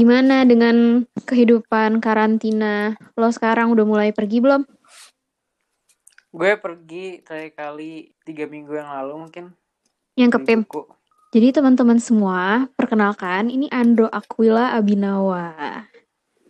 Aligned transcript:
Gimana 0.00 0.48
dengan 0.48 1.04
kehidupan 1.28 2.00
karantina? 2.00 2.96
Lo 3.20 3.28
sekarang 3.28 3.68
udah 3.68 3.84
mulai 3.84 4.16
pergi 4.16 4.40
belum? 4.40 4.64
Gue 6.32 6.56
pergi 6.56 7.20
terakhir 7.20 7.52
kali 7.52 8.08
tiga 8.24 8.48
minggu 8.48 8.80
yang 8.80 8.88
lalu 8.88 9.28
mungkin. 9.28 9.44
Yang 10.16 10.30
ke 10.32 10.38
Beli 10.40 10.48
PIM. 10.48 10.60
buku. 10.64 10.82
Jadi 11.36 11.48
teman-teman 11.52 12.00
semua, 12.00 12.64
perkenalkan 12.80 13.52
ini 13.52 13.68
Andro 13.68 14.08
Aquila 14.08 14.72
Abinawa. 14.72 15.52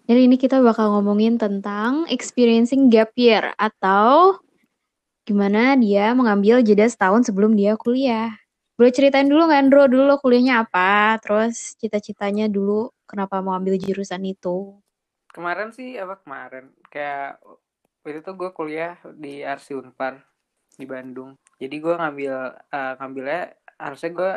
Jadi 0.07 0.31
ini 0.31 0.39
kita 0.39 0.63
bakal 0.63 0.95
ngomongin 0.95 1.35
tentang 1.35 2.07
experiencing 2.07 2.87
gap 2.87 3.11
year 3.19 3.51
atau 3.59 4.39
gimana 5.27 5.75
dia 5.75 6.15
mengambil 6.15 6.63
jeda 6.63 6.87
setahun 6.87 7.27
sebelum 7.27 7.59
dia 7.59 7.75
kuliah. 7.75 8.31
Boleh 8.79 8.95
ceritain 8.95 9.27
dulu 9.27 9.51
nggak 9.51 9.59
Andro 9.59 9.91
dulu 9.91 10.07
lo 10.07 10.23
kuliahnya 10.23 10.63
apa? 10.63 11.19
Terus 11.19 11.75
cita-citanya 11.83 12.47
dulu 12.47 12.95
kenapa 13.11 13.43
mau 13.43 13.59
ambil 13.59 13.75
jurusan 13.75 14.23
itu? 14.23 14.79
Kemarin 15.35 15.75
sih 15.75 15.99
apa 15.99 16.23
kemarin? 16.23 16.71
Kayak 16.87 17.43
waktu 18.03 18.23
itu 18.23 18.31
gue 18.39 18.51
kuliah 18.55 18.95
di 19.19 19.43
RC 19.43 19.75
Unpar 19.75 20.23
di 20.79 20.87
Bandung. 20.87 21.35
Jadi 21.59 21.77
gue 21.77 21.95
ngambil 21.95 22.35
eh, 22.71 22.93
ngambilnya 23.03 23.43
harusnya 23.77 24.11
gue 24.15 24.33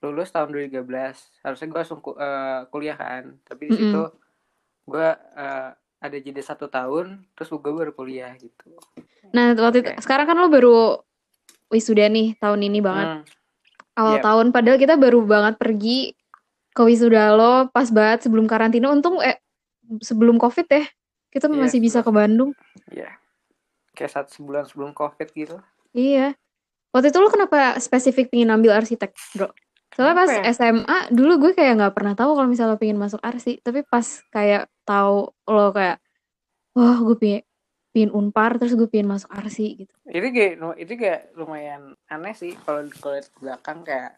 lulus 0.00 0.32
tahun 0.32 0.54
2013. 0.54 1.44
Harusnya 1.44 1.68
gue 1.68 1.78
langsung 1.84 2.00
ku- 2.00 2.16
eh, 2.16 2.64
kuliah 2.72 2.96
kan. 2.96 3.36
Tapi 3.44 3.62
di 3.68 3.72
situ 3.76 4.02
gue 4.88 5.08
eh, 5.36 5.70
ada 5.98 6.16
jeda 6.22 6.42
satu 6.42 6.70
tahun, 6.70 7.26
terus 7.34 7.50
gue 7.50 7.72
baru 7.74 7.92
kuliah 7.92 8.30
gitu. 8.38 8.78
Nah 9.34 9.52
waktu 9.58 9.82
itu 9.82 9.90
Oke. 9.92 10.00
sekarang 10.00 10.26
kan 10.30 10.36
lo 10.38 10.48
baru 10.48 11.02
wisuda 11.68 12.06
nih 12.08 12.38
tahun 12.38 12.60
ini 12.64 12.78
banget. 12.80 13.08
Hmm, 13.08 13.22
awal 13.98 14.16
Yep. 14.20 14.24
tahun 14.24 14.46
padahal 14.54 14.78
kita 14.78 14.94
baru 14.94 15.18
banget 15.26 15.54
pergi 15.58 16.14
ke 16.78 16.82
wisuda 16.86 17.34
lo 17.34 17.66
pas 17.74 17.90
banget 17.90 18.30
sebelum 18.30 18.46
karantina. 18.46 18.94
Untung 18.94 19.18
eh 19.18 19.42
sebelum 19.98 20.38
covid 20.38 20.70
ya 20.70 20.86
kita 21.28 21.46
Iya, 21.50 21.60
masih 21.60 21.78
bisa 21.82 22.00
ke 22.00 22.10
Bandung. 22.14 22.56
Iya. 22.88 23.12
Kayak 23.92 24.12
satu 24.14 24.30
sebulan 24.40 24.64
sebelum 24.70 24.90
COVID 24.94 25.28
gitu. 25.34 25.56
iya. 25.92 26.38
Waktu 26.88 27.12
itu 27.12 27.18
lo 27.20 27.28
kenapa 27.28 27.76
spesifik 27.82 28.32
pingin 28.32 28.48
ambil 28.48 28.80
arsitek 28.80 29.12
bro? 29.36 29.52
Soalnya 29.92 30.14
pas 30.16 30.30
ya? 30.30 30.42
SMA 30.54 30.98
dulu 31.12 31.32
gue 31.48 31.52
kayak 31.52 31.82
nggak 31.82 31.94
pernah 31.98 32.14
tahu 32.16 32.32
kalau 32.38 32.48
misalnya 32.48 32.78
lo 32.78 32.80
pengen 32.80 32.96
masuk 32.96 33.20
arsi. 33.20 33.60
Tapi 33.60 33.84
pas 33.84 34.06
kayak 34.32 34.72
tahu 34.88 35.28
lo 35.28 35.66
kayak 35.74 36.00
wah 36.72 36.96
gue 37.02 37.16
pengen 37.20 37.42
pengen 37.92 38.10
unpar 38.14 38.56
terus 38.56 38.72
gue 38.78 38.88
pengen 38.88 39.10
masuk 39.12 39.28
arsi 39.34 39.84
gitu. 39.84 39.92
Itu 40.08 40.28
kayak 40.32 40.52
itu 40.80 40.92
kayak 40.96 41.20
lumayan 41.36 41.92
aneh 42.08 42.32
sih 42.32 42.56
kalau 42.64 42.86
ke 42.88 43.20
belakang 43.42 43.84
kayak 43.84 44.16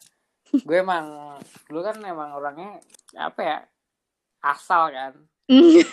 gue 0.66 0.76
emang 0.76 1.36
dulu 1.70 1.80
kan 1.84 1.96
emang 2.02 2.34
orangnya 2.34 2.80
apa 3.14 3.40
ya 3.40 3.58
asal 4.44 4.90
kan. 4.90 5.14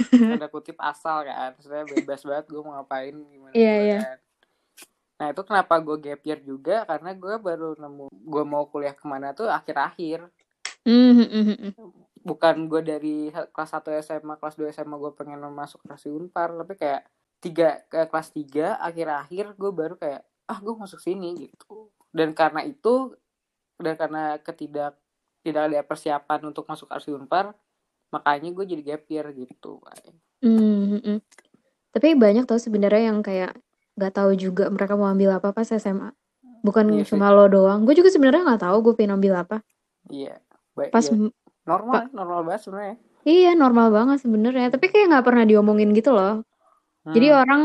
Tanda 0.10 0.48
kutip 0.48 0.78
asal 0.78 1.26
kan. 1.26 1.58
Saya 1.62 1.84
bebas 1.86 2.22
banget 2.24 2.46
gue 2.50 2.62
mau 2.62 2.78
ngapain 2.78 3.14
gimana 3.14 3.54
gimana 3.54 3.84
iya. 3.84 4.00
kan. 4.02 4.20
nah 5.18 5.34
itu 5.34 5.42
kenapa 5.50 5.82
gue 5.82 5.98
gap 5.98 6.22
year 6.22 6.40
juga? 6.46 6.86
Karena 6.86 7.18
gue 7.18 7.36
baru 7.42 7.74
nemu 7.74 8.06
gue 8.14 8.44
mau 8.46 8.70
kuliah 8.70 8.94
ke 8.94 9.06
mana 9.10 9.34
tuh 9.34 9.50
akhir-akhir. 9.50 10.30
Mhm, 10.86 11.74
bukan 12.22 12.56
gue 12.70 12.82
dari 12.86 13.16
kelas 13.34 13.72
1 13.76 13.98
SMA 14.04 14.36
kelas 14.40 14.56
2 14.56 14.72
SMA 14.72 14.96
gue 14.96 15.12
pengen 15.18 15.42
masuk 15.52 15.84
kelas 15.84 16.06
Unpar 16.08 16.54
tapi 16.56 16.74
kayak 16.80 17.02
tiga 17.44 17.82
ke 17.90 18.08
kelas 18.08 18.30
3 18.32 18.78
akhir-akhir 18.78 19.46
gue 19.58 19.72
baru 19.74 19.96
kayak 19.98 20.22
ah 20.48 20.60
gue 20.64 20.74
masuk 20.78 21.02
sini 21.02 21.50
gitu. 21.50 21.92
Dan 22.14 22.32
karena 22.32 22.64
itu 22.64 23.18
dan 23.78 23.94
karena 23.96 24.38
ketidak 24.42 24.98
tidak 25.46 25.62
ada 25.72 25.80
persiapan 25.86 26.40
untuk 26.50 26.66
masuk 26.68 26.90
arsi 26.92 27.14
Unpar 27.14 27.54
makanya 28.12 28.50
gue 28.56 28.66
jadi 28.66 28.84
gap 28.96 29.04
year 29.12 29.28
gitu 29.36 29.80
Mhm. 30.42 31.20
Tapi 31.92 32.14
banyak 32.14 32.46
tau 32.46 32.62
sebenarnya 32.62 33.10
yang 33.10 33.26
kayak 33.26 33.58
nggak 33.98 34.14
tahu 34.14 34.38
juga 34.38 34.70
mereka 34.70 34.94
mau 34.94 35.10
ambil 35.10 35.42
apa 35.42 35.50
pas 35.50 35.66
SMA. 35.66 36.14
Bukan 36.62 36.94
Iya 36.94 37.06
cuma 37.10 37.34
lo 37.34 37.50
doang. 37.50 37.86
Gue 37.86 37.98
juga 37.98 38.14
sebenarnya 38.14 38.46
nggak 38.46 38.62
tahu 38.70 38.78
gue 38.86 38.94
pengen 38.98 39.18
ambil 39.18 39.34
apa. 39.42 39.58
iya 40.14 40.40
baik 40.78 40.94
Pas 40.94 41.04
iya. 41.04 41.28
normal 41.68 42.08
normal 42.16 42.40
banget 42.48 42.62
sebenarnya 42.64 42.96
iya 43.28 43.52
normal 43.58 43.88
banget 43.92 44.18
sebenarnya. 44.24 44.68
Tapi 44.72 44.86
kayak 44.94 45.06
nggak 45.12 45.26
pernah 45.26 45.44
diomongin 45.44 45.90
gitu 45.92 46.14
loh. 46.14 46.46
Jadi 47.08 47.28
Hmm, 47.32 47.40
orang 47.44 47.62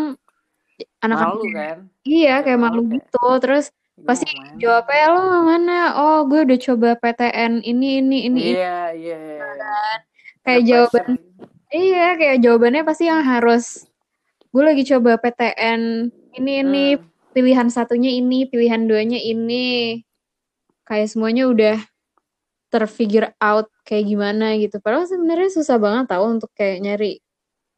anak-anak 1.02 1.34
malu 1.34 1.44
kan 1.54 1.78
iya 2.06 2.34
Kayak 2.42 2.58
malu 2.58 2.80
malu 2.82 2.82
kayak, 2.88 2.94
gitu. 3.04 3.24
Terus 3.42 3.64
"Gue 3.70 3.81
pasti 4.04 4.26
main." 4.28 4.58
jawabnya 4.58 5.06
lo 5.10 5.20
mana? 5.46 5.78
Oh 5.98 6.18
gue 6.26 6.40
udah 6.44 6.58
coba 6.58 6.88
PTN 6.98 7.62
ini 7.62 8.02
ini 8.02 8.18
ini. 8.28 8.40
ini." 8.40 8.40
iya 8.56 8.92
iya 8.92 9.16
iya. 9.18 9.40
Kayak 10.42 10.60
Ada 10.60 10.68
jawaban 10.68 11.06
iya 11.72 12.06
kayak 12.18 12.38
jawabannya 12.42 12.82
pasti 12.82 13.04
yang 13.08 13.22
harus 13.22 13.86
gue 14.52 14.62
lagi 14.62 14.82
coba 14.84 15.16
PTN 15.16 15.80
ini 16.36 16.52
ini 16.60 16.84
Hmm. 16.96 17.04
pilihan 17.32 17.68
satunya 17.72 18.12
ini, 18.12 18.44
pilihan 18.44 18.84
duanya 18.84 19.16
ini. 19.16 20.00
Kayak 20.84 21.08
semuanya 21.16 21.48
udah 21.48 21.76
terfigure 22.68 23.32
out 23.40 23.68
kayak 23.84 24.08
gimana 24.08 24.56
gitu. 24.60 24.80
Padahal 24.80 25.08
sebenarnya 25.08 25.48
susah 25.52 25.76
banget 25.80 26.12
tahu 26.12 26.24
untuk 26.40 26.50
kayak 26.52 26.80
nyari 26.84 27.12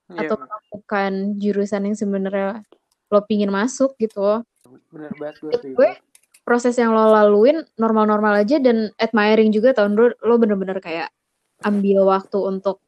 Iya, 0.05 0.29
atau 0.29 0.37
menemukan 0.37 1.13
jurusan 1.41 1.83
yang 1.89 1.97
sebenarnya 1.97 2.61
lo 3.09 3.21
pingin 3.25 3.49
masuk 3.49 3.97
gitu. 3.97 4.45
bener 4.93 5.11
banget 5.19 5.37
gue 5.43 5.53
gue 5.75 5.91
proses 6.45 6.77
yang 6.77 6.93
lo 6.93 7.09
laluin 7.09 7.65
normal-normal 7.81 8.45
aja 8.45 8.61
dan 8.61 8.93
admiring 9.01 9.49
juga 9.51 9.73
tahun 9.73 9.97
lo, 9.97 10.13
lo 10.21 10.35
bener-bener 10.37 10.77
kayak 10.79 11.09
ambil 11.65 12.05
waktu 12.05 12.37
untuk 12.37 12.85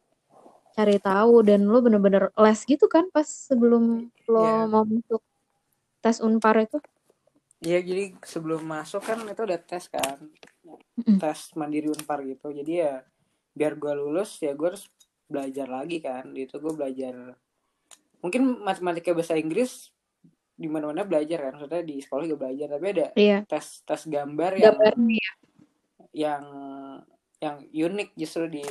cari 0.77 1.01
tahu 1.01 1.41
dan 1.41 1.65
lo 1.65 1.81
bener-bener 1.81 2.29
les 2.37 2.61
gitu 2.69 2.85
kan 2.87 3.09
pas 3.09 3.25
sebelum 3.25 4.13
lo 4.29 4.45
Iya. 4.45 4.69
mau 4.69 4.85
masuk 4.85 5.23
tes 6.05 6.21
unpar 6.21 6.61
itu. 6.61 6.77
Iya 7.65 7.81
jadi 7.81 8.05
sebelum 8.21 8.61
masuk 8.69 9.01
kan 9.01 9.25
itu 9.25 9.41
udah 9.41 9.57
tes 9.65 9.89
kan 9.89 10.21
tes 11.17 11.41
mandiri 11.57 11.89
unpar 11.89 12.21
gitu 12.29 12.53
jadi 12.53 12.73
ya 12.77 12.95
biar 13.57 13.81
gue 13.81 13.93
lulus 13.97 14.37
ya 14.45 14.53
gue 14.53 14.77
harus 14.77 14.85
belajar 15.25 15.65
lagi 15.65 16.05
kan 16.05 16.29
itu 16.37 16.61
gue 16.61 16.73
belajar 16.77 17.35
mungkin 18.21 18.61
matematika 18.61 19.17
bahasa 19.17 19.41
Inggris 19.41 19.89
di 20.57 20.67
mana 20.67 20.89
mana 20.89 21.05
belajar 21.05 21.39
kan 21.39 21.53
maksudnya 21.55 21.85
di 21.85 21.97
sekolah 22.01 22.25
juga 22.25 22.39
belajar 22.43 22.67
tapi 22.73 22.87
ada 22.91 23.07
Iya. 23.13 23.39
tes 23.45 23.85
tes 23.85 24.03
gambar 24.09 24.53
yang 24.57 24.73
Gambarnya 24.73 25.21
ya. 25.21 25.33
yang 26.17 26.45
yang 27.37 27.57
unik 27.69 28.17
justru 28.17 28.49
di 28.49 28.65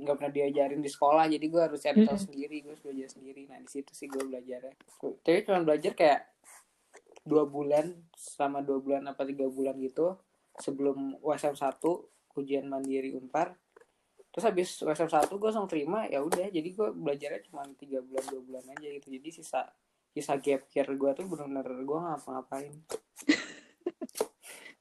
nggak 0.00 0.16
pernah 0.16 0.32
diajarin 0.32 0.80
di 0.80 0.88
sekolah 0.88 1.28
jadi 1.28 1.44
gue 1.44 1.60
harus 1.60 1.76
cari 1.78 2.00
tahu 2.02 2.16
Mm-mm. 2.16 2.24
sendiri 2.24 2.56
gue 2.64 2.72
harus 2.72 2.80
belajar 2.80 3.08
sendiri 3.12 3.42
nah 3.44 3.60
di 3.60 3.68
situ 3.68 3.92
sih 3.92 4.08
gue 4.08 4.24
belajarnya 4.24 4.72
tapi 5.20 5.38
cuma 5.44 5.60
belajar 5.60 5.92
kayak 5.92 6.20
dua 7.22 7.44
bulan 7.44 7.92
selama 8.16 8.64
dua 8.64 8.80
bulan 8.80 9.04
apa 9.04 9.28
tiga 9.28 9.44
bulan 9.44 9.76
gitu 9.76 10.16
sebelum 10.56 11.20
USM 11.20 11.52
1 11.54 11.76
ujian 12.34 12.64
mandiri 12.64 13.12
unpar 13.12 13.52
terus 14.32 14.48
habis 14.48 14.80
USM 14.80 15.12
1 15.12 15.28
gue 15.28 15.44
langsung 15.44 15.68
terima 15.68 16.08
ya 16.08 16.24
udah 16.24 16.48
jadi 16.48 16.64
gue 16.64 16.88
belajarnya 16.90 17.44
cuma 17.44 17.68
tiga 17.76 18.00
bulan 18.00 18.24
dua 18.24 18.40
bulan 18.40 18.64
aja 18.72 18.88
gitu 18.88 19.12
jadi 19.12 19.28
sisa 19.28 19.68
sisa 20.10 20.34
gap 20.36 20.64
year 20.70 20.88
gue 20.88 21.10
tuh 21.12 21.24
bener-bener 21.24 21.66
gue 21.82 21.98
ngapa-ngapain 21.98 22.72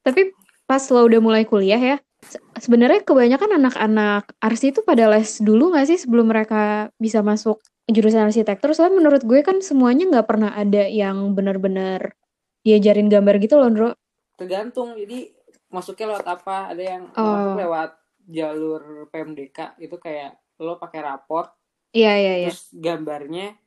Tapi 0.06 0.32
pas 0.64 0.84
lo 0.88 1.04
udah 1.04 1.20
mulai 1.20 1.44
kuliah 1.44 1.80
ya, 1.80 1.98
se- 2.24 2.40
sebenarnya 2.60 3.04
kebanyakan 3.04 3.60
anak-anak 3.60 4.32
arsi 4.40 4.72
itu 4.72 4.80
pada 4.80 5.08
les 5.12 5.40
dulu 5.40 5.76
nggak 5.76 5.88
sih 5.88 6.00
sebelum 6.00 6.32
mereka 6.32 6.88
bisa 6.96 7.20
masuk 7.20 7.60
jurusan 7.88 8.24
arsitektur? 8.24 8.72
Soalnya 8.72 9.04
menurut 9.04 9.24
gue 9.24 9.40
kan 9.44 9.60
semuanya 9.60 10.08
nggak 10.08 10.28
pernah 10.28 10.52
ada 10.56 10.88
yang 10.88 11.36
benar-benar 11.36 12.16
diajarin 12.64 13.08
gambar 13.08 13.36
gitu 13.40 13.56
loh, 13.56 13.68
Ndro. 13.68 13.90
tergantung 14.38 14.94
jadi 14.94 15.34
masuknya 15.68 16.14
lewat 16.14 16.28
apa 16.30 16.70
ada 16.70 16.84
yang 16.84 17.04
masuk 17.10 17.18
Oh, 17.18 17.58
lewat 17.58 17.92
jalur 18.24 18.82
PMDK 19.10 19.82
itu 19.82 19.98
kayak 19.98 20.38
lo 20.62 20.78
pakai 20.78 21.02
raport 21.02 21.58
iya 21.90 22.14
iya 22.16 22.34
iya. 22.38 22.48
terus 22.54 22.70
gambarnya 22.70 23.58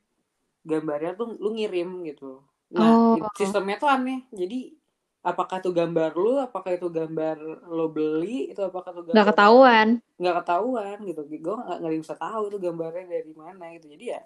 gambarnya 0.69 1.11
tuh 1.19 1.27
lu 1.43 1.49
ngirim 1.57 1.89
gitu. 2.09 2.25
Oh, 2.77 2.83
nah 2.83 2.93
it- 3.17 3.33
sistemnya 3.39 3.75
tuh 3.81 3.89
aneh. 3.95 4.19
Jadi 4.41 4.55
apakah 5.31 5.57
itu 5.61 5.69
gambar 5.79 6.11
lu 6.23 6.29
apakah 6.47 6.71
itu 6.77 6.87
gambar 6.97 7.35
lo 7.77 7.85
beli 7.95 8.49
itu 8.51 8.61
apakah 8.69 8.91
itu 8.95 9.03
nggak 9.13 9.25
gambar 9.25 9.29
ketahuan. 9.29 9.89
nggak 10.21 10.35
ketahuan 10.43 10.97
gitu. 11.09 11.21
Gue 11.45 11.55
nggak 11.61 11.77
nggak 11.81 11.93
bisa 12.03 12.15
tahu 12.23 12.41
itu 12.49 12.57
gambarnya 12.65 13.05
dari 13.15 13.33
mana 13.43 13.65
gitu. 13.77 13.87
Jadi 13.93 14.05
ya 14.13 14.21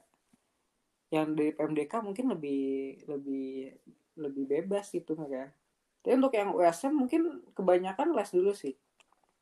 yang 1.14 1.28
dari 1.38 1.52
PMDK 1.56 1.94
mungkin 2.02 2.26
lebih 2.34 2.62
lebih 3.12 3.48
lebih 4.24 4.44
bebas 4.52 4.86
gitu 4.96 5.14
mereka 5.20 5.54
tapi 6.02 6.14
untuk 6.22 6.34
yang 6.38 6.50
USM 6.54 6.94
mungkin 7.02 7.22
kebanyakan 7.58 8.14
les 8.18 8.30
dulu 8.30 8.52
sih. 8.54 8.74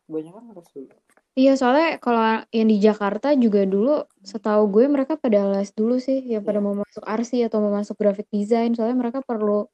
Kebanyakan 0.07 0.44
les 0.57 0.69
dulu 0.75 0.90
Iya, 1.33 1.57
soalnya 1.57 1.97
kalau 1.97 2.45
yang 2.53 2.69
di 2.69 2.77
Jakarta 2.77 3.33
juga 3.33 3.65
dulu 3.65 4.06
setahu 4.21 4.69
gue 4.69 4.85
mereka 4.85 5.18
pada 5.18 5.50
les 5.50 5.74
dulu 5.74 5.97
sih, 5.97 6.21
yang 6.21 6.45
pada 6.45 6.62
Iya. 6.62 6.65
mau 6.69 6.77
masuk 6.77 7.01
arsi 7.09 7.41
atau 7.41 7.57
mau 7.57 7.74
masuk 7.74 7.97
graphic 7.97 8.30
design, 8.30 8.77
soalnya 8.77 8.94
mereka 9.01 9.25
perlu 9.25 9.65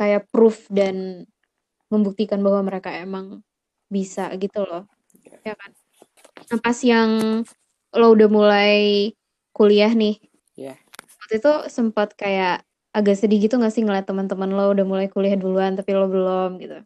kayak 0.00 0.32
proof 0.32 0.64
dan 0.72 1.28
membuktikan 1.92 2.40
bahwa 2.40 2.64
mereka 2.72 2.88
emang 2.96 3.44
bisa 3.92 4.32
gitu 4.40 4.64
loh. 4.64 4.88
Ya 5.44 5.52
kan? 5.60 5.70
Nah 6.48 6.58
pas 6.64 6.78
yang 6.80 7.44
lo 7.92 8.06
udah 8.16 8.28
mulai 8.32 9.12
kuliah 9.52 9.92
nih 9.92 10.16
Iya. 10.56 10.76
waktu 11.20 11.34
itu 11.40 11.52
sempat 11.68 12.16
kayak 12.16 12.64
agak 12.96 13.16
sedih 13.20 13.40
gitu 13.44 13.60
gak 13.60 13.72
sih 13.72 13.84
ngeliat 13.84 14.08
teman-teman 14.08 14.48
lo 14.52 14.72
udah 14.72 14.84
mulai 14.88 15.08
kuliah 15.12 15.36
duluan 15.36 15.76
tapi 15.76 15.92
lo 15.92 16.08
belum 16.08 16.56
gitu? 16.60 16.80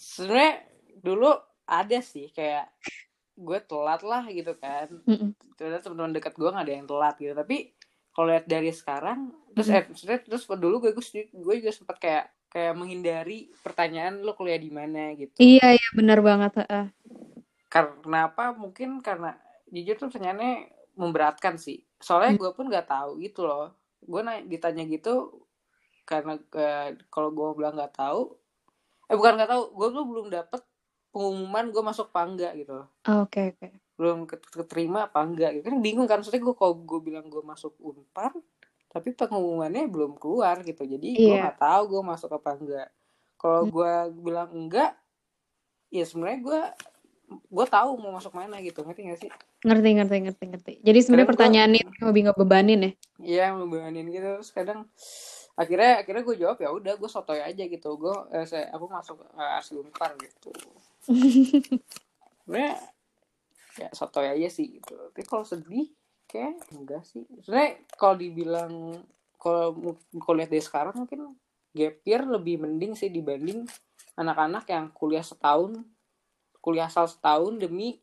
Sebenarnya 0.00 0.64
dulu 1.04 1.28
ada 1.68 2.00
sih 2.00 2.32
kayak 2.32 2.72
gue 3.40 3.58
telat 3.64 4.00
lah 4.04 4.24
gitu 4.28 4.52
kan 4.56 4.88
Mm-mm. 5.08 5.30
ternyata 5.56 5.88
teman-teman 5.88 6.12
dekat 6.16 6.34
gue 6.36 6.48
nggak 6.52 6.64
ada 6.66 6.74
yang 6.78 6.86
telat 6.88 7.14
gitu 7.20 7.34
tapi 7.36 7.56
kalau 8.14 8.26
lihat 8.32 8.46
dari 8.48 8.70
sekarang 8.74 9.32
terus 9.56 9.68
Mhm. 9.70 9.76
eh 9.76 9.84
maksudnya 9.90 10.18
terus 10.24 10.42
dulu 10.46 10.76
gue 10.84 10.92
gue 10.94 11.54
juga 11.60 11.72
sempat 11.72 11.96
kayak 12.00 12.24
kayak 12.50 12.74
menghindari 12.74 13.50
pertanyaan 13.64 14.20
lo 14.26 14.34
kuliah 14.38 14.58
di 14.60 14.70
mana 14.70 15.14
gitu 15.16 15.36
iya 15.40 15.66
iya 15.76 15.88
benar 15.98 16.18
banget 16.28 16.52
heeh. 16.64 16.86
karena 17.70 18.18
apa 18.30 18.50
mungkin 18.54 18.98
karena 19.00 19.38
jujur 19.70 19.94
tuh 20.00 20.08
pertanyaannya 20.10 20.54
memberatkan 20.98 21.54
sih 21.56 21.78
soalnya 22.02 22.34
Hmm. 22.34 22.40
gue 22.42 22.50
pun 22.56 22.66
nggak 22.70 22.88
tahu 22.90 23.10
gitu 23.22 23.46
loh 23.46 23.70
gue 24.02 24.20
na- 24.26 24.42
ditanya 24.44 24.82
gitu 24.90 25.14
karena 26.08 26.34
eh, 26.58 26.98
kalau 27.14 27.30
gue 27.30 27.48
bilang 27.58 27.74
nggak 27.78 27.94
tahu 27.94 28.34
eh 29.10 29.16
bukan 29.18 29.32
nggak 29.38 29.50
tahu 29.52 29.62
gue 29.78 29.88
tuh 29.96 30.04
belum 30.10 30.26
dapet 30.32 30.62
pengumuman 31.10 31.68
gue 31.68 31.82
masuk 31.82 32.06
apa 32.08 32.20
enggak 32.22 32.52
gitu 32.56 32.72
loh. 32.72 32.86
Oh, 33.04 33.22
oke 33.24 33.40
oke. 33.52 33.66
Belum 33.94 34.24
ket- 34.24 34.46
keterima 34.46 35.04
apa 35.04 35.20
enggak 35.20 35.50
gitu. 35.54 35.64
Kan 35.66 35.78
bingung 35.78 36.06
kan 36.06 36.18
maksudnya 36.18 36.40
gue 36.40 36.54
kalau 36.54 36.74
gue 36.74 37.00
bilang 37.00 37.26
gue 37.26 37.42
masuk 37.42 37.74
unpar 37.78 38.32
tapi 38.86 39.12
pengumumannya 39.12 39.86
belum 39.86 40.14
keluar 40.16 40.62
gitu. 40.62 40.82
Jadi 40.82 41.08
gue 41.12 41.30
Iya. 41.30 41.46
nggak 41.46 41.58
tahu 41.58 41.82
gue 41.88 42.02
masuk 42.04 42.30
apa 42.32 42.50
enggak. 42.54 42.88
Kalau 43.36 43.66
gue 43.66 43.92
bilang 44.16 44.50
enggak 44.50 44.94
ya 45.88 46.02
sebenarnya 46.02 46.38
gue 46.40 46.60
gue 47.30 47.66
tahu 47.68 47.90
mau 47.96 48.10
masuk 48.12 48.32
mana 48.32 48.58
gitu. 48.58 48.82
Ngerti 48.82 49.00
gak 49.04 49.20
sih? 49.20 49.30
Ngerti 49.62 49.88
ngerti 49.92 50.16
ngerti 50.20 50.44
ngerti. 50.48 50.72
Jadi 50.80 50.98
sebenarnya 51.00 51.26
Kadang 51.26 51.36
gua- 51.36 51.46
pertanyaan 51.46 51.72
itu 51.76 52.02
lebih 52.02 52.22
ngebebanin 52.26 52.80
ya? 52.80 52.92
Iya 53.20 53.44
membebanin 53.52 54.06
gitu. 54.08 54.28
Terus 54.36 54.50
kadang 54.50 54.86
akhirnya 55.54 56.00
akhirnya 56.00 56.22
gue 56.24 56.36
jawab 56.38 56.58
ya 56.58 56.70
udah 56.70 56.94
gue 56.96 57.06
sotoy 57.06 57.38
aja 57.38 57.62
gitu. 57.62 57.88
Gue 57.94 58.14
eh, 58.32 58.42
saya 58.44 58.70
aku 58.70 58.86
masuk 58.86 59.22
uh, 59.30 59.58
asli 59.58 59.76
unpar 59.76 60.14
gitu 60.16 60.50
sebenarnya 62.44 62.74
ya 63.78 63.88
sotoy 63.94 64.26
aja 64.30 64.48
sih 64.50 64.78
gitu. 64.78 64.94
Tapi 64.94 65.22
kalau 65.26 65.44
sedih 65.46 65.90
kayak 66.30 66.58
enggak 66.74 67.02
sih. 67.06 67.26
Sebenarnya 67.42 67.82
kalau 67.94 68.14
dibilang 68.18 68.72
kalau 69.40 70.36
lihat 70.36 70.50
dari 70.52 70.62
sekarang 70.62 70.94
mungkin 71.06 71.34
gap 71.72 72.02
year 72.04 72.22
lebih 72.26 72.60
mending 72.60 72.92
sih 72.98 73.08
dibanding 73.08 73.64
anak-anak 74.18 74.66
yang 74.68 74.90
kuliah 74.92 75.24
setahun 75.24 75.80
kuliah 76.60 76.92
asal 76.92 77.08
setahun 77.08 77.56
demi 77.56 77.96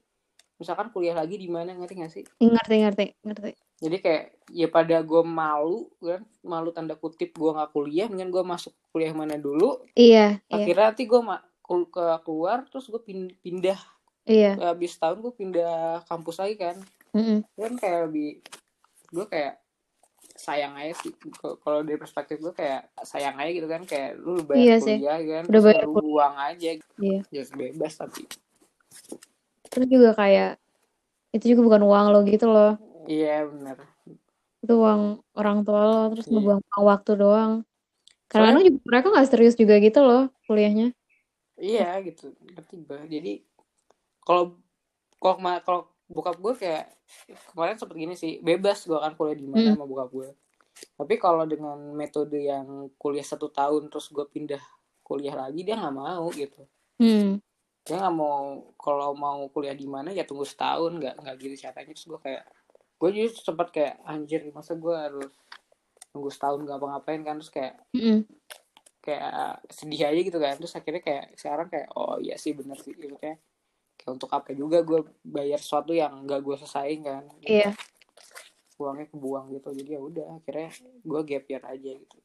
misalkan 0.58 0.90
kuliah 0.90 1.14
lagi 1.14 1.38
di 1.38 1.46
mana 1.46 1.78
ngerti 1.78 1.94
gak 2.02 2.14
sih? 2.14 2.26
Ngerti 2.42 2.76
ngerti 2.82 3.06
ngerti. 3.22 3.52
Jadi 3.78 3.98
kayak 4.02 4.24
ya 4.50 4.68
pada 4.74 4.98
gue 5.06 5.22
malu 5.22 5.86
kan 6.02 6.26
malu 6.42 6.74
tanda 6.74 6.98
kutip 6.98 7.38
gue 7.38 7.52
nggak 7.54 7.70
kuliah 7.70 8.10
dengan 8.10 8.34
gue 8.34 8.42
masuk 8.42 8.74
kuliah 8.90 9.14
mana 9.14 9.38
dulu. 9.38 9.86
Iya 9.94 10.42
iya. 10.50 10.66
Akhirnya 10.66 10.90
nanti 10.90 11.06
gue 11.06 11.22
ma- 11.22 11.46
keluar 12.24 12.64
terus 12.72 12.88
gue 12.88 13.02
pindah. 13.44 13.78
Iya. 14.24 14.56
Habis 14.60 14.96
tahun 14.98 15.20
gue 15.22 15.34
pindah 15.36 16.04
kampus 16.08 16.40
lagi 16.40 16.56
kan. 16.56 16.76
Mm-mm. 17.16 17.40
kan 17.56 17.74
kayak 17.80 18.00
lebih 18.12 18.44
gue 19.10 19.26
kayak 19.26 19.60
sayang 20.36 20.76
aja 20.76 20.94
sih. 21.00 21.12
Kalau 21.40 21.82
dari 21.82 21.96
perspektif 21.96 22.38
gue 22.40 22.52
kayak 22.52 22.92
sayang 23.04 23.36
aja 23.36 23.52
gitu 23.52 23.68
kan. 23.68 23.84
Kayak 23.84 24.20
lu 24.20 24.44
bayar 24.44 24.60
Iya 24.64 24.76
sih. 24.84 24.98
kuliah 25.00 25.20
kan 25.24 25.44
Udah 25.48 25.62
bayar 25.64 25.84
lu 25.88 25.92
buang 25.96 26.36
aja. 26.36 26.70
Iya. 27.00 27.20
ya 27.32 27.44
bebas 27.52 27.94
tapi. 27.96 28.24
Terus 29.68 29.88
juga 29.88 30.12
kayak 30.16 30.60
itu 31.36 31.54
juga 31.56 31.62
bukan 31.68 31.82
uang 31.84 32.06
lo 32.16 32.20
gitu 32.24 32.48
loh. 32.48 32.74
Iya 33.08 33.48
bener. 33.48 33.78
Itu 34.64 34.74
uang 34.80 35.24
orang 35.36 35.64
tua 35.64 35.82
lo 35.84 36.02
terus 36.16 36.28
Iya. 36.28 36.34
ngebuang 36.40 36.62
waktu 36.84 37.12
doang. 37.16 37.54
Karena 38.28 38.60
Soalnya- 38.60 38.68
juga 38.68 38.80
mereka 38.84 39.08
nggak 39.16 39.28
serius 39.32 39.56
juga 39.56 39.76
gitu 39.80 40.00
loh 40.04 40.28
kuliahnya 40.46 40.92
Iya 41.58 41.98
gitu, 42.06 42.32
gue. 42.38 43.00
Jadi 43.10 43.34
kalau 44.22 44.58
kalau 45.18 45.38
kalau 45.66 45.82
bokap 46.08 46.38
gue 46.38 46.54
kayak 46.56 46.86
kemarin 47.52 47.76
sempet 47.76 47.98
gini 47.98 48.14
sih, 48.14 48.40
bebas 48.40 48.86
gue 48.86 48.96
kan 48.96 49.18
kuliah 49.18 49.38
di 49.38 49.48
mana 49.50 49.74
Hmm. 49.74 49.76
sama 49.76 49.86
bokap 49.90 50.10
gue. 50.14 50.30
Tapi 50.94 51.14
kalau 51.18 51.44
dengan 51.50 51.78
metode 51.98 52.38
yang 52.38 52.94
kuliah 53.02 53.26
satu 53.26 53.50
tahun 53.50 53.90
terus 53.90 54.14
gue 54.14 54.26
pindah 54.30 54.62
kuliah 55.02 55.34
lagi 55.34 55.66
dia 55.66 55.74
nggak 55.74 55.96
mau 55.98 56.30
gitu. 56.30 56.62
hmm. 57.02 57.42
Dia 57.88 57.96
nggak 57.98 58.16
mau 58.16 58.70
kalau 58.78 59.18
mau 59.18 59.50
kuliah 59.50 59.74
di 59.74 59.90
mana 59.90 60.14
ya 60.14 60.22
tunggu 60.28 60.46
setahun 60.46 60.94
nggak 61.02 61.16
nggak 61.26 61.36
gitu 61.42 61.56
caranya. 61.66 61.92
Terus 61.98 62.06
gue 62.06 62.20
kayak 62.22 62.44
gue 62.98 63.10
jadi 63.14 63.30
sempat 63.34 63.68
kayak 63.74 63.96
anjir 64.06 64.42
masa 64.54 64.78
gue 64.78 64.94
harus 64.94 65.34
tunggu 66.10 66.34
setahun 66.34 66.66
gak 66.66 66.82
apa-ngapain 66.82 67.22
kan 67.22 67.38
terus 67.38 67.54
kayak 67.54 67.78
Mm-mm. 67.94 68.26
Kayak 69.08 69.64
sedih 69.72 70.12
aja 70.12 70.20
gitu 70.20 70.40
kan. 70.44 70.60
Terus 70.60 70.76
akhirnya 70.76 71.00
kayak 71.00 71.26
sekarang 71.40 71.68
kayak 71.72 71.88
oh 71.96 72.20
iya 72.20 72.36
sih 72.36 72.52
bener 72.52 72.76
sih. 72.84 72.92
Gitu 72.92 73.16
kayak 73.16 73.40
kayak 73.96 74.12
untuk 74.12 74.28
apa 74.36 74.52
juga 74.52 74.84
gue 74.84 75.08
bayar 75.24 75.64
sesuatu 75.64 75.96
yang 75.96 76.28
gak 76.28 76.44
gue 76.44 76.56
selesaiin 76.60 77.02
kan. 77.08 77.24
Iya. 77.48 77.72
Uangnya 78.76 79.08
kebuang 79.08 79.56
gitu. 79.56 79.72
Jadi 79.72 79.90
ya 79.96 80.02
udah 80.04 80.28
akhirnya 80.44 80.70
gue 80.84 81.22
gap 81.24 81.46
year 81.48 81.64
aja 81.64 81.92
gitu. 81.96 82.16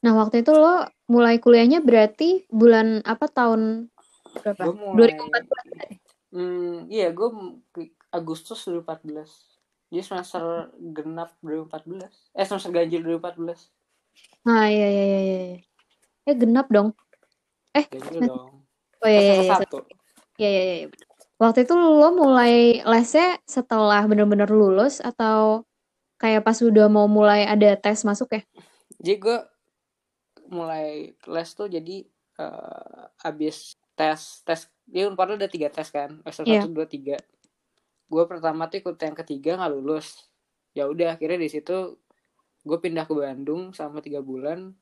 Nah 0.00 0.14
waktu 0.14 0.46
itu 0.46 0.54
lo 0.54 0.86
mulai 1.10 1.42
kuliahnya 1.42 1.82
berarti 1.82 2.46
bulan 2.48 3.02
apa 3.02 3.26
tahun 3.26 3.90
berapa? 4.38 4.62
Gue 4.70 4.74
mulai 4.78 5.18
2014 5.18 6.10
hmm, 6.34 6.90
iya 6.90 7.10
gue 7.10 7.28
Agustus 8.10 8.66
2014 8.66 9.26
jadi 9.90 10.02
semester 10.06 10.70
genap 10.94 11.34
2014 11.42 12.06
eh 12.34 12.46
semester 12.46 12.70
ganjil 12.70 13.02
2014 13.02 14.46
nah 14.46 14.66
iya 14.70 14.88
iya 14.88 15.04
iya 15.04 15.20
iya 15.20 15.40
iya. 15.54 15.60
Eh 16.30 16.36
genap 16.38 16.66
dong. 16.70 16.94
Ganjil 17.90 18.30
dong. 18.30 18.62
Oh 19.00 19.08
iya 19.08 19.20
iya 19.20 19.34
iya 19.40 19.54
satu 19.56 19.80
iya 20.36 20.48
iya, 20.48 20.62
iya. 20.84 20.88
waktu 21.40 21.64
itu 21.64 21.72
lo 21.72 22.12
mulai 22.12 22.84
lesnya 22.84 23.40
setelah 23.48 24.04
bener-bener 24.04 24.48
lulus 24.48 25.00
atau 25.00 25.64
kayak 26.20 26.44
pas 26.44 26.60
udah 26.60 26.88
mau 26.92 27.08
mulai 27.08 27.48
ada 27.48 27.76
tes 27.80 28.04
masuk 28.04 28.36
ya? 28.36 28.42
Jadi 29.00 29.16
gue 29.16 29.38
mulai 30.52 31.16
les 31.16 31.48
tuh 31.56 31.68
jadi 31.72 32.04
eh, 32.36 33.02
abis 33.24 33.80
tes 33.96 34.44
tes 34.44 34.60
dia 34.84 35.08
unpad 35.08 35.40
ada 35.40 35.48
tiga 35.48 35.72
tes 35.72 35.88
kan 35.88 36.20
semester 36.28 36.44
Iya. 36.44 36.68
satu 36.68 36.76
dua 36.76 36.86
tiga. 36.88 37.16
Gue 38.10 38.28
pertama 38.28 38.68
tuh 38.68 38.84
ikut 38.84 39.00
yang 39.00 39.16
ketiga 39.16 39.56
nggak 39.56 39.72
lulus. 39.72 40.28
Ya 40.76 40.84
udah 40.90 41.16
akhirnya 41.16 41.40
di 41.40 41.48
situ 41.48 41.96
gue 42.60 42.78
pindah 42.80 43.08
ke 43.08 43.16
Bandung 43.16 43.72
selama 43.72 44.04
tiga 44.04 44.20
bulan 44.20 44.76